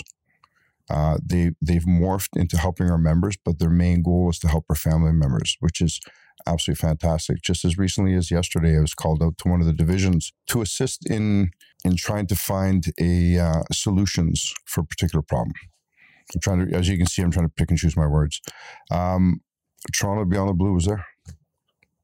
Uh, 0.90 1.18
they 1.24 1.52
they've 1.62 1.84
morphed 1.84 2.36
into 2.36 2.58
helping 2.58 2.90
our 2.90 2.98
members, 2.98 3.36
but 3.42 3.58
their 3.58 3.70
main 3.70 4.02
goal 4.02 4.28
is 4.30 4.38
to 4.38 4.48
help 4.48 4.66
our 4.68 4.76
family 4.76 5.12
members, 5.12 5.56
which 5.60 5.80
is 5.80 6.00
absolutely 6.46 6.80
fantastic. 6.80 7.40
Just 7.42 7.64
as 7.64 7.78
recently 7.78 8.14
as 8.14 8.30
yesterday, 8.30 8.76
I 8.76 8.80
was 8.80 8.94
called 8.94 9.22
out 9.22 9.38
to 9.38 9.48
one 9.48 9.60
of 9.60 9.66
the 9.66 9.72
divisions 9.72 10.32
to 10.48 10.60
assist 10.60 11.08
in 11.08 11.50
in 11.84 11.96
trying 11.96 12.26
to 12.26 12.36
find 12.36 12.84
a 13.00 13.38
uh, 13.38 13.62
solutions 13.72 14.52
for 14.66 14.82
a 14.82 14.86
particular 14.86 15.22
problem. 15.22 15.54
I'm 16.34 16.40
trying 16.40 16.66
to, 16.66 16.76
as 16.76 16.88
you 16.88 16.96
can 16.96 17.06
see, 17.06 17.22
I'm 17.22 17.30
trying 17.30 17.46
to 17.46 17.52
pick 17.54 17.70
and 17.70 17.78
choose 17.78 17.96
my 17.96 18.06
words. 18.06 18.40
Um, 18.90 19.40
Toronto 19.94 20.24
Beyond 20.24 20.48
the 20.48 20.54
Blue 20.54 20.72
was 20.72 20.86
there. 20.86 21.04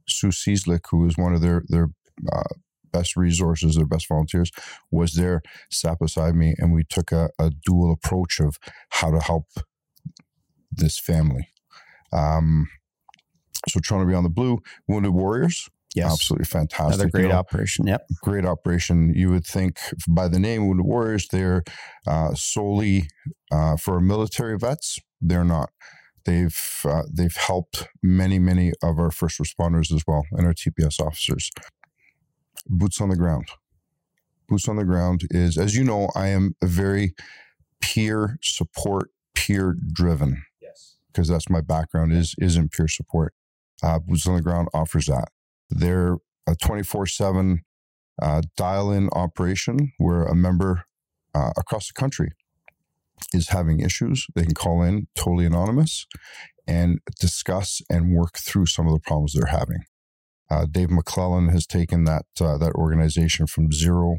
Sue 0.07 0.29
Cieslik, 0.29 0.81
who 0.91 1.07
is 1.07 1.17
one 1.17 1.35
of 1.35 1.41
their 1.41 1.63
their 1.69 1.89
uh, 2.33 2.55
best 2.93 3.17
resources, 3.17 3.77
their 3.77 3.87
best 3.87 4.09
volunteers, 4.09 4.51
was 4.91 5.13
there, 5.13 5.43
sat 5.71 5.99
beside 5.99 6.35
me, 6.35 6.55
and 6.59 6.73
we 6.73 6.85
took 6.85 7.13
a, 7.13 7.31
a 7.39 7.51
dual 7.51 7.93
approach 7.93 8.41
of 8.41 8.59
how 8.91 9.11
to 9.11 9.21
help 9.21 9.47
this 10.71 10.99
family. 10.99 11.49
Um, 12.13 12.69
so 13.69 13.81
Toronto 13.81 14.09
Beyond 14.09 14.25
the 14.25 14.31
Blue, 14.31 14.59
Wounded 14.89 15.13
Warriors, 15.13 15.69
Yes. 15.95 16.13
absolutely 16.13 16.45
fantastic. 16.45 16.95
Another 16.95 17.05
You 17.07 17.11
great 17.11 17.29
know, 17.29 17.39
operation. 17.39 17.87
Yep. 17.89 18.07
great 18.23 18.45
operation. 18.47 19.13
You 19.15 19.31
would 19.31 19.45
think 19.45 19.79
by 20.09 20.29
the 20.29 20.39
name 20.39 20.69
Wounded 20.69 20.87
Warriors, 20.87 21.27
they're 21.33 21.65
uh, 22.07 22.33
solely 22.35 23.09
uh, 23.51 23.77
for 23.77 24.01
military 24.01 24.57
vets. 24.57 25.01
They're 25.21 25.45
not. 25.45 25.71
They've 26.27 26.57
uh, 26.85 27.03
they've 27.13 27.35
helped 27.35 27.89
many 28.03 28.39
many 28.39 28.73
of 28.83 28.99
our 29.01 29.11
first 29.11 29.41
responders 29.41 29.93
as 29.93 30.05
well 30.07 30.23
and 30.33 30.47
our 30.47 30.55
TPS 30.55 31.01
officers. 31.01 31.51
Boots 32.69 33.01
on 33.01 33.09
the 33.09 33.17
ground. 33.17 33.49
Boots 34.49 34.69
on 34.69 34.77
the 34.77 34.85
ground 34.85 35.23
is, 35.31 35.57
as 35.57 35.77
you 35.77 35.85
know, 35.85 36.11
I 36.15 36.29
am 36.29 36.55
a 36.63 36.67
very 36.67 37.15
peer 37.81 38.39
support, 38.43 39.11
peer 39.35 39.77
driven 39.93 40.43
Yes. 40.61 40.97
because 41.13 41.29
that's 41.29 41.49
my 41.49 41.61
background 41.61 42.13
is 42.13 42.35
is 42.39 42.57
in 42.57 42.69
peer 42.69 42.89
support. 42.89 43.33
Uh, 43.83 43.99
Boots 43.99 44.27
on 44.27 44.35
the 44.37 44.43
ground 44.43 44.69
offers 44.75 45.07
that. 45.07 45.29
They're 45.71 46.17
a 46.47 46.55
twenty 46.57 46.83
four 46.83 47.07
seven 47.07 47.63
dial 48.57 48.91
in 48.93 49.09
operation 49.13 49.93
where 49.99 50.25
a 50.25 50.35
member 50.35 50.85
uh, 51.35 51.53
across 51.57 51.87
the 51.87 51.95
country 51.95 52.33
is 53.33 53.49
having 53.49 53.81
issues. 53.81 54.27
They 54.35 54.43
can 54.43 54.55
call 54.55 54.83
in 54.83 55.07
totally 55.15 55.47
anonymous 55.47 56.07
and 56.67 56.99
discuss 57.19 57.81
and 57.89 58.15
work 58.15 58.37
through 58.39 58.67
some 58.67 58.87
of 58.87 58.93
the 58.93 59.01
problems 59.01 59.33
they're 59.33 59.47
having. 59.51 59.85
Uh, 60.51 60.67
Dave 60.71 60.91
McClellan 60.91 61.49
has 61.49 61.67
taken 61.67 62.05
that 62.05 62.27
uh, 62.41 62.59
that 62.59 62.73
organization 62.75 63.47
from 63.47 63.73
zero 63.73 64.17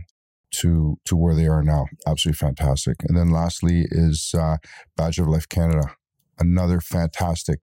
to 0.52 0.98
to 1.06 1.16
where 1.16 1.36
they 1.36 1.48
are 1.48 1.64
now. 1.64 1.86
Absolutely 2.08 2.38
fantastic. 2.38 2.98
And 3.08 3.18
then 3.18 3.30
lastly 3.30 3.86
is 3.90 4.34
uh, 4.38 4.58
Badge 4.96 5.20
of 5.20 5.28
Life 5.28 5.50
Canada, 5.50 5.96
another 6.40 6.80
fantastic 6.80 7.60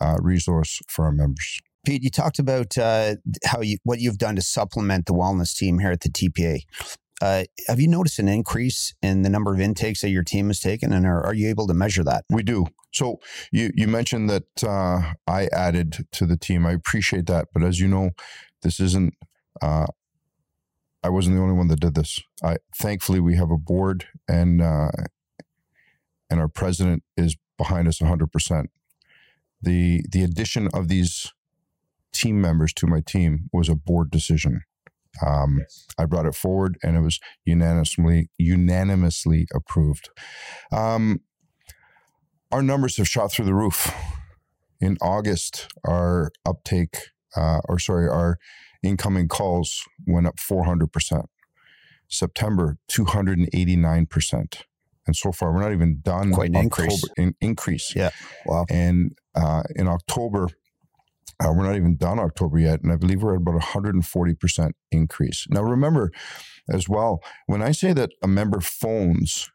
uh, 0.00 0.16
resource 0.20 0.80
for 0.88 1.04
our 1.04 1.12
members. 1.12 1.60
Pete, 1.84 2.02
you 2.02 2.10
talked 2.10 2.38
about 2.38 2.78
uh, 2.78 3.16
how 3.44 3.60
you 3.60 3.78
what 3.82 4.00
you've 4.00 4.18
done 4.18 4.36
to 4.36 4.42
supplement 4.42 5.06
the 5.06 5.12
wellness 5.12 5.56
team 5.56 5.78
here 5.78 5.90
at 5.90 6.00
the 6.00 6.08
TPA. 6.08 6.60
Uh, 7.22 7.44
have 7.68 7.78
you 7.78 7.86
noticed 7.86 8.18
an 8.18 8.26
increase 8.26 8.94
in 9.00 9.22
the 9.22 9.30
number 9.30 9.54
of 9.54 9.60
intakes 9.60 10.00
that 10.00 10.10
your 10.10 10.24
team 10.24 10.48
has 10.48 10.58
taken, 10.58 10.92
and 10.92 11.06
are, 11.06 11.24
are 11.24 11.34
you 11.34 11.48
able 11.48 11.68
to 11.68 11.72
measure 11.72 12.02
that? 12.02 12.24
We 12.28 12.42
do. 12.42 12.66
So 12.92 13.20
you 13.52 13.70
you 13.76 13.86
mentioned 13.86 14.28
that 14.28 14.64
uh, 14.64 15.12
I 15.28 15.46
added 15.52 16.08
to 16.10 16.26
the 16.26 16.36
team. 16.36 16.66
I 16.66 16.72
appreciate 16.72 17.26
that, 17.26 17.46
but 17.54 17.62
as 17.62 17.78
you 17.78 17.86
know, 17.86 18.10
this 18.62 18.80
isn't. 18.80 19.14
Uh, 19.60 19.86
I 21.04 21.10
wasn't 21.10 21.36
the 21.36 21.42
only 21.42 21.54
one 21.54 21.68
that 21.68 21.78
did 21.78 21.94
this. 21.94 22.20
I 22.42 22.56
thankfully 22.76 23.20
we 23.20 23.36
have 23.36 23.52
a 23.52 23.56
board 23.56 24.06
and 24.28 24.60
uh, 24.60 24.90
and 26.28 26.40
our 26.40 26.48
president 26.48 27.04
is 27.16 27.36
behind 27.56 27.86
us 27.86 28.00
100. 28.00 28.32
percent 28.32 28.70
The 29.62 30.04
the 30.10 30.24
addition 30.24 30.68
of 30.74 30.88
these 30.88 31.32
team 32.12 32.40
members 32.40 32.72
to 32.74 32.88
my 32.88 33.00
team 33.00 33.48
was 33.52 33.68
a 33.68 33.76
board 33.76 34.10
decision. 34.10 34.62
Um, 35.24 35.60
I 35.98 36.06
brought 36.06 36.26
it 36.26 36.34
forward, 36.34 36.78
and 36.82 36.96
it 36.96 37.00
was 37.00 37.20
unanimously 37.44 38.30
unanimously 38.38 39.46
approved. 39.54 40.08
Um, 40.72 41.20
our 42.50 42.62
numbers 42.62 42.96
have 42.96 43.08
shot 43.08 43.32
through 43.32 43.46
the 43.46 43.54
roof. 43.54 43.92
In 44.80 44.96
August, 45.00 45.68
our 45.86 46.32
uptake, 46.44 46.96
uh, 47.36 47.60
or 47.68 47.78
sorry, 47.78 48.08
our 48.08 48.38
incoming 48.82 49.28
calls 49.28 49.84
went 50.06 50.26
up 50.26 50.36
400%. 50.36 51.26
September, 52.08 52.76
289%. 52.90 54.62
And 55.06 55.16
so 55.16 55.32
far, 55.32 55.52
we're 55.52 55.62
not 55.62 55.72
even 55.72 56.00
done. 56.02 56.32
Quite 56.32 56.50
an 56.50 56.56
increase. 56.56 57.04
In, 57.16 57.34
increase. 57.40 57.94
Yeah. 57.96 58.10
Wow. 58.44 58.66
And 58.68 59.16
uh, 59.34 59.62
in 59.74 59.88
October, 59.88 60.48
Uh, 61.42 61.52
we're 61.52 61.64
not 61.64 61.76
even 61.76 61.96
done 61.96 62.18
October 62.18 62.58
yet, 62.58 62.82
and 62.82 62.92
I 62.92 62.96
believe 62.96 63.22
we're 63.22 63.34
at 63.34 63.40
about 63.40 63.60
140% 63.60 64.72
increase. 64.90 65.46
Now, 65.50 65.62
remember 65.62 66.12
as 66.68 66.88
well, 66.88 67.22
when 67.46 67.62
I 67.62 67.72
say 67.72 67.92
that 67.94 68.10
a 68.22 68.28
member 68.28 68.60
phones, 68.60 69.50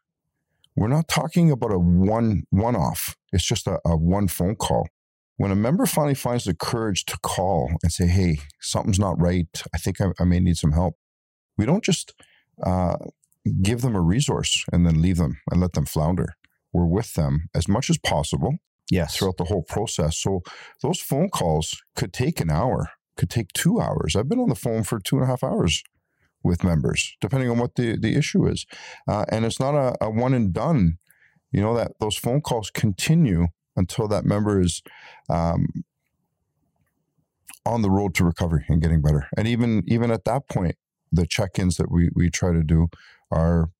we're 0.76 0.88
not 0.88 1.08
talking 1.08 1.50
about 1.50 1.72
a 1.72 1.78
one 1.78 2.44
one 2.50 2.76
off. 2.76 3.16
It's 3.32 3.44
just 3.44 3.66
a, 3.66 3.80
a 3.84 3.96
one 3.96 4.28
phone 4.28 4.54
call. 4.54 4.88
When 5.36 5.50
a 5.50 5.56
member 5.56 5.86
finally 5.86 6.14
finds 6.14 6.44
the 6.44 6.54
courage 6.54 7.04
to 7.06 7.18
call 7.22 7.70
and 7.82 7.92
say, 7.92 8.06
"Hey, 8.06 8.40
something's 8.60 8.98
not 8.98 9.20
right. 9.20 9.62
I 9.74 9.78
think 9.78 10.00
I, 10.00 10.08
I 10.20 10.24
may 10.24 10.40
need 10.40 10.56
some 10.56 10.72
help," 10.72 10.96
we 11.56 11.64
don't 11.64 11.84
just 11.84 12.12
uh, 12.62 12.96
give 13.62 13.80
them 13.80 13.96
a 13.96 14.00
resource 14.02 14.64
and 14.72 14.86
then 14.86 15.00
leave 15.00 15.16
them 15.16 15.40
and 15.50 15.60
let 15.60 15.72
them 15.72 15.86
flounder. 15.86 16.34
We're 16.72 16.86
with 16.86 17.14
them 17.14 17.48
as 17.54 17.66
much 17.66 17.88
as 17.88 17.98
possible 17.98 18.58
Yes. 18.90 19.16
throughout 19.16 19.36
the 19.36 19.44
whole 19.44 19.62
process. 19.62 20.16
So 20.16 20.42
those 20.82 21.00
phone 21.00 21.28
calls 21.28 21.82
could 21.94 22.12
take 22.12 22.40
an 22.40 22.50
hour, 22.50 22.90
could 23.16 23.30
take 23.30 23.52
two 23.52 23.80
hours. 23.80 24.16
I've 24.16 24.28
been 24.28 24.40
on 24.40 24.48
the 24.48 24.54
phone 24.54 24.82
for 24.82 24.98
two 24.98 25.16
and 25.16 25.24
a 25.24 25.28
half 25.28 25.44
hours 25.44 25.82
with 26.42 26.64
members, 26.64 27.16
depending 27.20 27.50
on 27.50 27.58
what 27.58 27.74
the, 27.74 27.98
the 27.98 28.14
issue 28.16 28.46
is. 28.46 28.64
Uh, 29.06 29.24
and 29.28 29.44
it's 29.44 29.60
not 29.60 29.74
a, 29.74 29.94
a 30.00 30.10
one 30.10 30.34
and 30.34 30.52
done. 30.52 30.98
You 31.52 31.60
know 31.60 31.74
that 31.76 31.92
those 32.00 32.16
phone 32.16 32.40
calls 32.40 32.70
continue 32.70 33.48
until 33.76 34.08
that 34.08 34.24
member 34.24 34.60
is 34.60 34.82
um, 35.30 35.66
on 37.64 37.82
the 37.82 37.90
road 37.90 38.14
to 38.16 38.24
recovery 38.24 38.64
and 38.68 38.82
getting 38.82 39.02
better. 39.02 39.26
And 39.36 39.48
even 39.48 39.82
even 39.86 40.10
at 40.10 40.24
that 40.24 40.48
point, 40.48 40.76
the 41.12 41.26
check-ins 41.26 41.76
that 41.76 41.90
we 41.90 42.10
we 42.14 42.30
try 42.30 42.52
to 42.52 42.62
do 42.62 42.88
are 43.30 43.70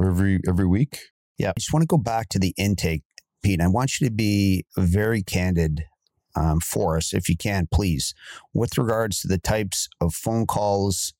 every 0.00 0.40
every 0.48 0.66
week. 0.66 0.98
Yeah. 1.38 1.50
I 1.50 1.52
just 1.58 1.72
want 1.72 1.82
to 1.82 1.86
go 1.86 1.98
back 1.98 2.28
to 2.30 2.38
the 2.38 2.54
intake, 2.56 3.02
Pete. 3.46 3.60
I 3.60 3.68
want 3.68 4.00
you 4.00 4.08
to 4.08 4.12
be 4.12 4.64
very 4.76 5.22
candid 5.22 5.84
um, 6.34 6.58
for 6.58 6.96
us, 6.96 7.14
if 7.14 7.28
you 7.28 7.36
can, 7.36 7.68
please, 7.72 8.12
with 8.52 8.76
regards 8.76 9.20
to 9.20 9.28
the 9.28 9.38
types 9.38 9.88
of 10.00 10.14
phone 10.14 10.46
calls 10.46 11.14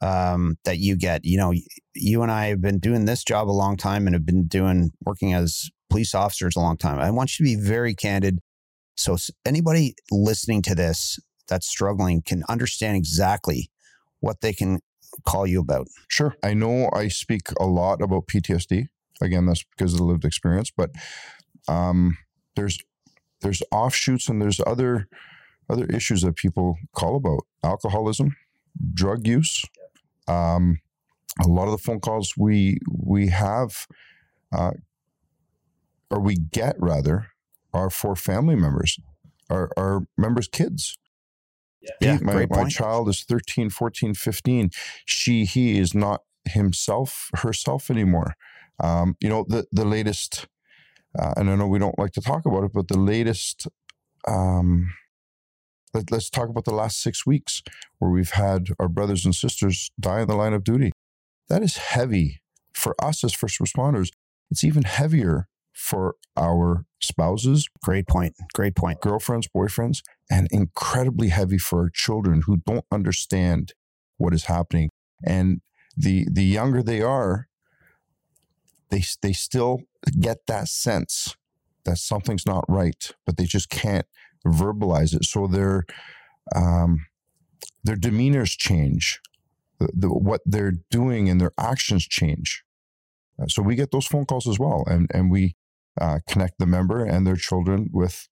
um, 0.00 0.56
that 0.64 0.78
you 0.78 0.96
get. 0.96 1.24
You 1.24 1.36
know, 1.36 1.54
you 1.94 2.22
and 2.22 2.32
I 2.32 2.46
have 2.46 2.60
been 2.60 2.80
doing 2.80 3.04
this 3.04 3.22
job 3.22 3.48
a 3.48 3.52
long 3.52 3.76
time 3.76 4.08
and 4.08 4.16
have 4.16 4.26
been 4.26 4.48
doing 4.48 4.90
working 5.04 5.32
as 5.32 5.70
police 5.88 6.12
officers 6.12 6.56
a 6.56 6.60
long 6.60 6.76
time. 6.76 6.98
I 6.98 7.12
want 7.12 7.38
you 7.38 7.46
to 7.46 7.56
be 7.56 7.62
very 7.62 7.94
candid. 7.94 8.40
So, 8.96 9.16
anybody 9.46 9.94
listening 10.10 10.62
to 10.62 10.74
this 10.74 11.20
that's 11.46 11.68
struggling 11.68 12.22
can 12.22 12.42
understand 12.48 12.96
exactly 12.96 13.70
what 14.18 14.40
they 14.40 14.52
can 14.52 14.80
call 15.24 15.46
you 15.46 15.60
about. 15.60 15.86
Sure. 16.08 16.34
I 16.42 16.52
know 16.52 16.90
I 16.92 17.06
speak 17.06 17.42
a 17.60 17.66
lot 17.66 18.02
about 18.02 18.26
PTSD. 18.26 18.88
Again, 19.22 19.46
that's 19.46 19.64
because 19.76 19.92
of 19.92 19.98
the 19.98 20.04
lived 20.04 20.24
experience, 20.24 20.72
but 20.74 20.90
um, 21.70 22.18
there's 22.56 22.78
there's 23.40 23.62
offshoots 23.72 24.28
and 24.28 24.42
there's 24.42 24.60
other 24.66 25.08
other 25.70 25.86
issues 25.86 26.22
that 26.22 26.34
people 26.34 26.76
call 26.92 27.16
about 27.16 27.42
alcoholism, 27.62 28.36
drug 28.92 29.26
use. 29.26 29.64
Um, 30.26 30.80
a 31.42 31.46
lot 31.46 31.66
of 31.66 31.70
the 31.70 31.78
phone 31.78 32.00
calls 32.00 32.34
we 32.36 32.78
we 32.90 33.28
have 33.28 33.86
uh, 34.52 34.72
or 36.10 36.20
we 36.20 36.34
get 36.34 36.74
rather 36.78 37.28
are 37.72 37.88
for 37.88 38.16
family 38.16 38.56
members, 38.56 38.98
our, 39.48 39.70
our 39.76 40.06
members' 40.18 40.48
kids. 40.48 40.98
Yeah, 42.00 42.18
my, 42.20 42.32
great 42.32 42.50
my 42.50 42.56
point. 42.56 42.72
child 42.72 43.08
is 43.08 43.22
13 43.22 43.70
14 43.70 44.12
15 44.12 44.68
she 45.06 45.46
he 45.46 45.78
is 45.78 45.94
not 45.94 46.20
himself 46.44 47.30
herself 47.36 47.90
anymore 47.90 48.34
um, 48.80 49.16
you 49.18 49.30
know 49.30 49.46
the 49.48 49.64
the 49.72 49.86
latest 49.86 50.46
uh, 51.18 51.34
and 51.36 51.50
i 51.50 51.54
know 51.54 51.66
we 51.66 51.78
don't 51.78 51.98
like 51.98 52.12
to 52.12 52.20
talk 52.20 52.46
about 52.46 52.64
it 52.64 52.72
but 52.72 52.88
the 52.88 52.98
latest 52.98 53.66
um, 54.28 54.92
let, 55.94 56.10
let's 56.10 56.28
talk 56.28 56.48
about 56.48 56.64
the 56.64 56.74
last 56.74 57.00
six 57.00 57.24
weeks 57.24 57.62
where 57.98 58.10
we've 58.10 58.32
had 58.32 58.68
our 58.78 58.88
brothers 58.88 59.24
and 59.24 59.34
sisters 59.34 59.90
die 59.98 60.20
in 60.20 60.28
the 60.28 60.36
line 60.36 60.52
of 60.52 60.64
duty 60.64 60.92
that 61.48 61.62
is 61.62 61.76
heavy 61.76 62.40
for 62.74 62.94
us 63.02 63.24
as 63.24 63.32
first 63.32 63.58
responders 63.58 64.10
it's 64.50 64.64
even 64.64 64.82
heavier 64.82 65.48
for 65.72 66.16
our 66.36 66.84
spouses 67.00 67.68
Great 67.82 68.06
point. 68.06 68.34
Great 68.52 68.76
point. 68.76 69.00
girlfriends, 69.00 69.48
boyfriends, 69.56 70.02
and 70.30 70.48
incredibly 70.50 71.28
heavy 71.28 71.58
for 71.58 71.80
our 71.80 71.90
children 71.92 72.42
who 72.42 72.58
don't 72.58 72.84
understand 72.92 73.72
what 74.18 74.34
is 74.34 74.44
happening. 74.44 74.90
And 75.24 75.60
the 75.96 76.26
the 76.30 76.44
younger 76.44 76.82
they 76.82 77.02
are, 77.02 77.48
they 78.90 79.02
they 79.22 79.32
still 79.32 79.82
get 80.18 80.38
that 80.46 80.68
sense 80.68 81.36
that 81.84 81.98
something's 81.98 82.46
not 82.46 82.64
right, 82.68 83.12
but 83.26 83.36
they 83.36 83.44
just 83.44 83.70
can't 83.70 84.06
verbalize 84.46 85.14
it. 85.14 85.24
So 85.24 85.46
their 85.46 85.84
um, 86.54 87.06
their 87.84 87.96
demeanors 87.96 88.56
change, 88.56 89.20
the, 89.78 89.88
the, 89.94 90.08
what 90.08 90.40
they're 90.44 90.74
doing 90.90 91.28
and 91.28 91.40
their 91.40 91.52
actions 91.58 92.06
change. 92.06 92.64
Uh, 93.40 93.46
So 93.46 93.62
we 93.62 93.74
get 93.74 93.90
those 93.90 94.06
phone 94.06 94.26
calls 94.26 94.46
as 94.48 94.58
well, 94.58 94.84
and 94.86 95.10
and 95.14 95.30
we 95.30 95.56
uh, 96.00 96.18
connect 96.28 96.58
the 96.58 96.66
member 96.66 97.04
and 97.04 97.26
their 97.26 97.36
children 97.36 97.88
with 97.92 98.28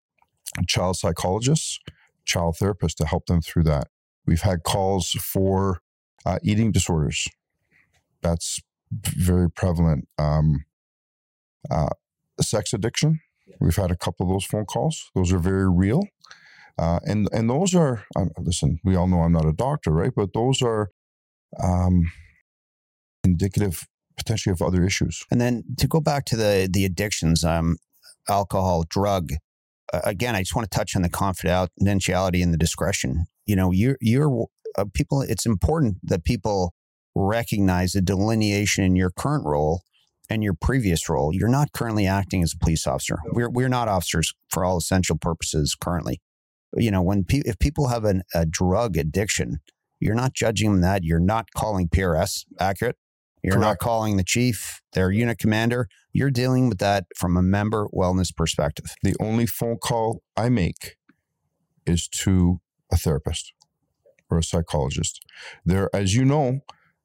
child 0.67 0.97
psychologists, 0.97 1.79
child 2.25 2.57
therapists 2.61 2.95
to 2.97 3.07
help 3.07 3.27
them 3.27 3.41
through 3.41 3.65
that. 3.65 3.89
We've 4.27 4.43
had 4.43 4.63
calls 4.63 5.13
for 5.13 5.81
uh, 6.27 6.39
eating 6.43 6.73
disorders. 6.73 7.29
That's 8.23 8.61
very 8.91 9.51
prevalent. 9.51 10.09
Um, 10.19 10.65
uh, 11.71 11.89
sex 12.41 12.73
addiction. 12.73 13.21
We've 13.61 13.77
had 13.77 13.91
a 13.91 13.97
couple 13.97 14.27
of 14.27 14.33
those 14.33 14.45
phone 14.45 14.67
calls. 14.67 15.11
Those 15.15 15.33
are 15.33 15.39
very 15.39 15.71
real. 15.71 16.03
Uh, 16.79 17.01
and 17.05 17.29
and 17.33 17.51
those 17.51 17.75
are 17.75 18.05
um, 18.15 18.31
listen. 18.39 18.79
We 18.85 18.95
all 18.95 19.09
know 19.09 19.23
I'm 19.23 19.33
not 19.33 19.47
a 19.47 19.53
doctor, 19.53 19.91
right? 19.91 20.13
But 20.15 20.33
those 20.33 20.63
are 20.63 20.91
um, 21.63 22.13
indicative 23.25 23.87
potentially 24.17 24.53
of 24.53 24.63
other 24.63 24.85
issues. 24.85 25.25
And 25.31 25.41
then 25.41 25.65
to 25.79 25.89
go 25.89 26.01
back 26.01 26.25
to 26.27 26.37
the 26.37 26.69
the 26.71 26.85
addictions, 26.85 27.45
um, 27.45 27.79
alcohol, 28.29 28.85
drug. 28.89 29.33
Uh, 29.93 30.01
again, 30.05 30.37
I 30.37 30.43
just 30.43 30.55
want 30.55 30.71
to 30.71 30.77
touch 30.77 30.95
on 30.95 31.03
the 31.03 31.09
confidentiality 31.09 32.43
and 32.43 32.53
the 32.53 32.59
discretion. 32.59 33.27
You 33.47 33.57
know, 33.57 33.73
you're 33.73 33.97
you're 34.01 34.47
uh, 34.77 34.85
people. 34.95 35.23
It's 35.23 35.47
important 35.47 35.97
that 36.05 36.25
people 36.25 36.75
recognize 37.17 37.93
the 37.93 38.03
delineation 38.03 38.85
in 38.85 38.95
your 38.95 39.11
current 39.11 39.45
role 39.45 39.83
and 40.31 40.43
your 40.43 40.55
previous 40.55 41.09
role. 41.09 41.35
You're 41.35 41.49
not 41.49 41.73
currently 41.73 42.07
acting 42.07 42.43
as 42.43 42.53
a 42.55 42.59
police 42.59 42.87
officer. 42.87 43.19
We're 43.33 43.51
we're 43.51 43.69
not 43.69 43.89
officers 43.89 44.35
for 44.49 44.65
all 44.65 44.77
essential 44.77 45.17
purposes 45.17 45.75
currently. 45.75 46.21
You 46.77 46.91
know, 46.91 47.03
when 47.03 47.25
pe- 47.25 47.43
if 47.47 47.59
people 47.59 47.89
have 47.89 48.05
an, 48.05 48.23
a 48.35 48.45
drug 48.45 48.97
addiction, 48.97 49.61
you're 50.01 50.15
not 50.15 50.35
judging 50.35 50.73
them 50.73 50.81
that. 50.83 51.03
You're 51.03 51.21
not 51.21 51.47
calling 51.57 51.89
PRS 51.89 52.45
accurate. 52.61 52.97
You're 53.43 53.59
not 53.59 53.79
calling 53.79 54.17
the 54.17 54.25
chief, 54.25 54.83
their 54.93 55.11
unit 55.11 55.39
commander. 55.39 55.89
You're 56.13 56.31
dealing 56.31 56.69
with 56.69 56.79
that 56.79 57.07
from 57.17 57.37
a 57.37 57.43
member 57.43 57.87
wellness 57.95 58.35
perspective. 58.35 58.87
The 59.03 59.15
only 59.21 59.47
phone 59.47 59.79
call 59.79 60.23
I 60.37 60.49
make 60.49 60.97
is 61.87 62.09
to 62.09 62.61
a 62.93 62.97
therapist 62.97 63.53
or 64.29 64.39
a 64.39 64.43
psychologist. 64.43 65.25
There, 65.65 65.89
as 65.95 66.15
you 66.15 66.25
know, 66.25 66.61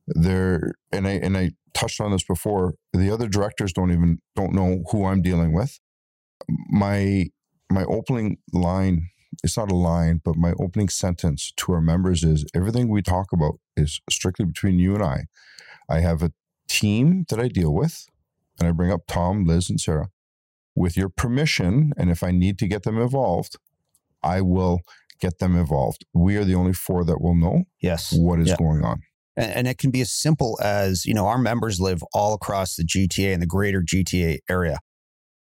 there 0.08 0.74
and 0.92 1.08
I 1.08 1.12
and 1.12 1.38
I 1.38 1.52
touched 1.74 2.02
on 2.02 2.12
this 2.12 2.24
before. 2.24 2.76
The 2.94 3.10
other 3.12 3.28
directors 3.28 3.74
don't 3.74 3.92
even 3.92 4.20
don't 4.36 4.54
know 4.54 4.84
who 4.92 5.06
I'm 5.06 5.22
dealing 5.22 5.54
with. 5.54 5.80
My 6.70 7.26
my 7.70 7.84
opening 7.86 8.38
line 8.52 9.10
it's 9.44 9.58
not 9.58 9.72
a 9.72 9.76
line, 9.76 10.22
but 10.24 10.36
my 10.36 10.54
opening 10.60 10.90
sentence 10.90 11.52
to 11.58 11.72
our 11.74 11.82
members 11.82 12.24
is 12.24 12.46
everything 12.54 12.88
we 12.88 13.02
talk 13.02 13.32
about 13.34 13.56
is 13.76 14.00
strictly 14.10 14.46
between 14.46 14.78
you 14.78 14.94
and 14.94 15.04
I. 15.04 15.24
I 15.90 16.02
have 16.02 16.22
a 16.22 16.32
team 16.68 17.26
that 17.30 17.40
I 17.40 17.48
deal 17.48 17.74
with, 17.74 18.06
and 18.60 18.68
I 18.68 18.72
bring 18.72 18.92
up 18.92 19.02
Tom, 19.08 19.46
Liz, 19.46 19.70
and 19.70 19.80
Sarah. 19.82 20.10
With 20.76 20.96
your 20.98 21.10
permission, 21.10 21.94
and 21.98 22.10
if 22.12 22.22
I 22.24 22.32
need 22.32 22.58
to 22.60 22.68
get 22.68 22.84
them 22.84 22.98
involved, 23.00 23.58
I 24.24 24.42
will 24.42 24.82
get 25.20 25.40
them 25.40 25.56
involved. 25.56 26.06
We 26.14 26.38
are 26.38 26.46
the 26.46 26.56
only 26.56 26.74
four 26.74 27.04
that 27.06 27.22
will 27.22 27.36
know 27.36 27.64
Yes. 27.80 28.12
what 28.14 28.40
is 28.40 28.50
Yeah. 28.50 28.58
going 28.58 28.84
on. 28.84 29.02
And, 29.36 29.68
it 29.68 29.78
can 29.78 29.90
be 29.90 30.02
as 30.02 30.12
simple 30.12 30.60
as, 30.62 31.06
you 31.06 31.14
know, 31.14 31.26
our 31.26 31.40
members 31.40 31.80
live 31.82 32.04
all 32.14 32.34
across 32.34 32.76
the 32.76 32.84
GTA 32.84 33.34
and 33.34 33.42
the 33.42 33.48
greater 33.48 33.82
GTA 33.82 34.40
area. 34.50 34.78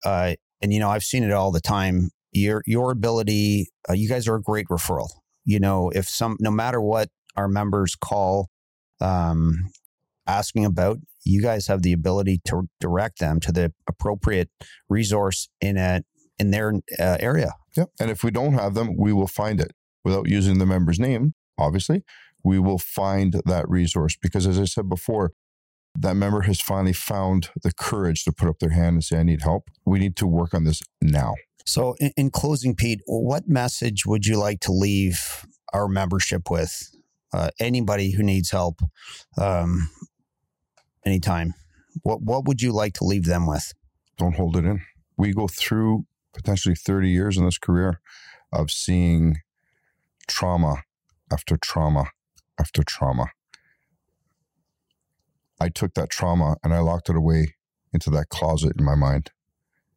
Uh, 0.04 0.34
and, 0.60 0.72
you 0.72 0.80
know, 0.80 0.90
I've 0.90 1.04
seen 1.04 1.22
it 1.22 1.32
all 1.32 1.52
the 1.52 1.60
time. 1.60 2.10
Your, 2.32 2.62
your 2.66 2.90
ability, 2.90 3.68
uh, 3.88 3.92
you 3.92 4.08
guys 4.08 4.26
are 4.26 4.34
a 4.34 4.42
great 4.42 4.66
referral. 4.68 5.08
You 5.44 5.60
know, 5.60 5.90
if 5.90 6.08
some, 6.08 6.36
no 6.40 6.50
matter 6.50 6.80
what 6.80 7.08
our 7.36 7.48
members 7.48 7.94
call, 7.94 8.48
um, 9.00 9.70
asking 10.26 10.64
about, 10.64 10.98
you 11.24 11.40
guys 11.40 11.68
have 11.68 11.82
the 11.82 11.92
ability 11.92 12.40
to 12.46 12.68
direct 12.80 13.20
them 13.20 13.38
to 13.40 13.52
the 13.52 13.72
appropriate 13.88 14.48
resource 14.88 15.48
in 15.60 15.76
a, 15.76 16.02
in 16.38 16.50
their 16.50 16.74
uh, 16.98 17.16
area. 17.20 17.52
Yep. 17.76 17.90
And 18.00 18.10
if 18.10 18.24
we 18.24 18.30
don't 18.30 18.54
have 18.54 18.74
them, 18.74 18.96
we 18.96 19.12
will 19.12 19.28
find 19.28 19.60
it 19.60 19.72
without 20.04 20.28
using 20.28 20.58
the 20.58 20.66
member's 20.66 20.98
name, 20.98 21.34
obviously. 21.58 22.02
We 22.44 22.58
will 22.58 22.78
find 22.78 23.40
that 23.44 23.68
resource 23.68 24.16
because, 24.20 24.46
as 24.46 24.58
I 24.58 24.64
said 24.64 24.88
before, 24.88 25.32
that 25.98 26.14
member 26.14 26.42
has 26.42 26.60
finally 26.60 26.92
found 26.92 27.50
the 27.62 27.72
courage 27.72 28.24
to 28.24 28.32
put 28.32 28.48
up 28.48 28.58
their 28.58 28.70
hand 28.70 28.94
and 28.94 29.04
say, 29.04 29.18
I 29.18 29.22
need 29.22 29.42
help. 29.42 29.70
We 29.84 29.98
need 29.98 30.16
to 30.16 30.26
work 30.26 30.54
on 30.54 30.64
this 30.64 30.82
now. 31.00 31.34
So, 31.64 31.94
in, 31.98 32.12
in 32.16 32.30
closing, 32.30 32.76
Pete, 32.76 33.00
what 33.06 33.48
message 33.48 34.06
would 34.06 34.26
you 34.26 34.38
like 34.38 34.60
to 34.60 34.72
leave 34.72 35.46
our 35.72 35.88
membership 35.88 36.50
with? 36.50 36.90
Uh, 37.32 37.50
anybody 37.58 38.12
who 38.12 38.22
needs 38.22 38.50
help, 38.50 38.80
um, 39.36 39.90
anytime. 41.04 41.54
What 42.02 42.22
what 42.22 42.44
would 42.46 42.62
you 42.62 42.72
like 42.72 42.94
to 42.94 43.04
leave 43.04 43.24
them 43.24 43.46
with? 43.46 43.72
Don't 44.16 44.36
hold 44.36 44.56
it 44.56 44.64
in. 44.64 44.82
We 45.16 45.32
go 45.32 45.48
through 45.48 46.06
potentially 46.34 46.74
30 46.74 47.08
years 47.10 47.36
in 47.36 47.44
this 47.44 47.58
career 47.58 48.00
of 48.52 48.70
seeing 48.70 49.38
trauma 50.28 50.82
after 51.32 51.56
trauma 51.56 52.10
after 52.58 52.82
trauma. 52.82 53.26
I 55.60 55.68
took 55.68 55.94
that 55.94 56.10
trauma 56.10 56.56
and 56.62 56.74
I 56.74 56.80
locked 56.80 57.08
it 57.08 57.16
away 57.16 57.54
into 57.92 58.10
that 58.10 58.28
closet 58.28 58.74
in 58.78 58.84
my 58.84 58.94
mind 58.94 59.30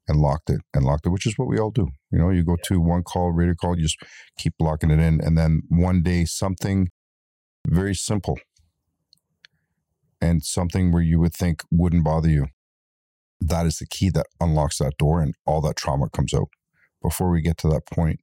and 0.08 0.20
locked 0.20 0.50
it 0.50 0.62
and 0.74 0.84
locked 0.84 1.06
it, 1.06 1.10
which 1.10 1.26
is 1.26 1.38
what 1.38 1.48
we 1.48 1.60
all 1.60 1.72
do. 1.72 1.90
You 2.12 2.20
know, 2.20 2.30
you 2.30 2.44
go 2.44 2.58
to 2.64 2.80
one 2.80 3.04
call, 3.04 3.32
radio 3.32 3.56
call, 3.56 3.76
you 3.78 3.84
just 3.84 4.02
keep 4.38 4.54
locking 4.60 4.90
it 4.90 5.00
in. 5.00 5.22
And 5.22 5.38
then 5.38 5.62
one 5.70 6.02
day, 6.02 6.26
something 6.26 6.90
very 7.68 7.94
simple 7.94 8.40
and 10.22 10.44
something 10.44 10.92
where 10.92 11.04
you 11.04 11.20
would 11.20 11.34
think 11.34 11.64
wouldn't 11.72 12.04
bother 12.04 12.30
you. 12.30 12.48
That 13.40 13.66
is 13.66 13.78
the 13.78 13.86
key 13.86 14.10
that 14.12 14.26
unlocks 14.42 14.80
that 14.80 14.98
door 14.98 15.22
and 15.22 15.36
all 15.46 15.62
that 15.62 15.78
trauma 15.78 16.10
comes 16.10 16.34
out. 16.34 16.50
Before 17.02 17.30
we 17.30 17.42
get 17.42 17.58
to 17.60 17.70
that 17.70 17.86
point, 17.86 18.20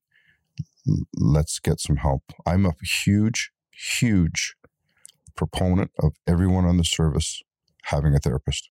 let's 1.15 1.59
get 1.59 1.81
some 1.81 1.97
help. 1.97 2.23
I'm 2.45 2.67
a 2.67 2.73
huge, 2.83 3.51
huge 3.77 4.55
proponent 5.37 5.91
of 6.01 6.15
everyone 6.27 6.65
on 6.65 6.77
the 6.77 6.85
service 6.85 7.43
having 7.85 8.15
a 8.15 8.19
therapist. 8.19 8.71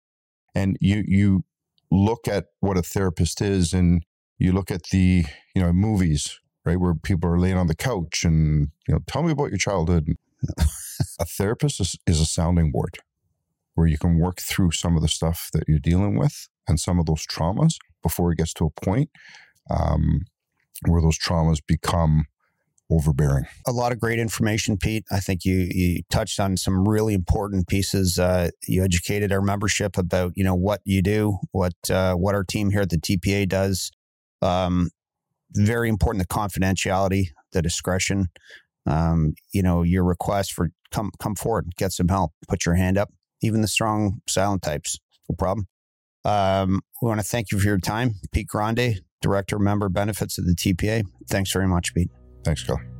And 0.55 0.77
you 0.81 1.03
you 1.05 1.43
look 1.91 2.27
at 2.27 2.45
what 2.59 2.77
a 2.77 2.81
therapist 2.81 3.41
is 3.41 3.73
and 3.73 4.03
you 4.37 4.51
look 4.51 4.71
at 4.71 4.83
the, 4.91 5.25
you 5.55 5.61
know, 5.61 5.71
movies, 5.71 6.39
right, 6.65 6.79
where 6.79 6.93
people 6.93 7.29
are 7.29 7.39
laying 7.39 7.57
on 7.57 7.67
the 7.67 7.75
couch 7.75 8.23
and, 8.23 8.69
you 8.87 8.93
know, 8.93 8.99
tell 9.07 9.23
me 9.23 9.31
about 9.31 9.49
your 9.49 9.57
childhood. 9.57 10.15
a 11.19 11.25
therapist 11.25 11.79
is, 11.79 11.95
is 12.05 12.19
a 12.19 12.25
sounding 12.25 12.71
board 12.71 12.99
where 13.73 13.87
you 13.87 13.97
can 13.97 14.19
work 14.19 14.39
through 14.39 14.71
some 14.71 14.95
of 14.95 15.01
the 15.01 15.07
stuff 15.07 15.49
that 15.53 15.63
you're 15.67 15.79
dealing 15.79 16.17
with 16.17 16.47
and 16.67 16.79
some 16.79 16.99
of 16.99 17.05
those 17.05 17.25
traumas 17.25 17.77
before 18.03 18.31
it 18.31 18.37
gets 18.37 18.53
to 18.53 18.65
a 18.65 18.85
point 18.85 19.09
um, 19.69 20.21
where 20.87 21.01
those 21.01 21.17
traumas 21.17 21.59
become 21.65 22.25
overbearing. 22.89 23.45
A 23.67 23.71
lot 23.71 23.91
of 23.91 23.99
great 23.99 24.19
information, 24.19 24.77
Pete. 24.77 25.05
I 25.11 25.19
think 25.19 25.45
you 25.45 25.67
you 25.69 26.01
touched 26.09 26.39
on 26.39 26.57
some 26.57 26.87
really 26.87 27.13
important 27.13 27.67
pieces. 27.67 28.17
Uh, 28.17 28.49
you 28.67 28.83
educated 28.83 29.31
our 29.31 29.41
membership 29.41 29.97
about 29.97 30.33
you 30.35 30.43
know 30.43 30.55
what 30.55 30.81
you 30.85 31.01
do, 31.01 31.37
what 31.51 31.73
uh, 31.89 32.13
what 32.13 32.35
our 32.35 32.43
team 32.43 32.71
here 32.71 32.81
at 32.81 32.89
the 32.89 32.97
TPA 32.97 33.47
does. 33.47 33.91
Um, 34.41 34.89
very 35.53 35.89
important 35.89 36.27
the 36.27 36.33
confidentiality, 36.33 37.27
the 37.51 37.61
discretion. 37.61 38.27
Um, 38.85 39.33
you 39.51 39.61
know 39.61 39.83
your 39.83 40.03
request 40.03 40.53
for 40.53 40.69
come 40.91 41.11
come 41.19 41.35
forward, 41.35 41.71
get 41.77 41.91
some 41.91 42.07
help, 42.07 42.31
put 42.47 42.65
your 42.65 42.75
hand 42.75 42.97
up. 42.97 43.09
Even 43.41 43.61
the 43.61 43.67
strong 43.67 44.21
silent 44.27 44.63
types, 44.63 44.97
no 45.29 45.35
problem. 45.35 45.67
Um, 46.25 46.81
we 47.01 47.07
want 47.07 47.19
to 47.19 47.25
thank 47.25 47.51
you 47.51 47.59
for 47.59 47.65
your 47.65 47.77
time, 47.77 48.15
Pete 48.31 48.47
Grande, 48.47 49.01
Director 49.21 49.59
Member 49.59 49.89
Benefits 49.89 50.37
of 50.37 50.45
the 50.45 50.55
TPA. 50.55 51.03
Thanks 51.29 51.51
very 51.51 51.67
much, 51.67 51.93
Pete. 51.93 52.09
Thanks, 52.47 52.63
Kelly. 52.63 52.96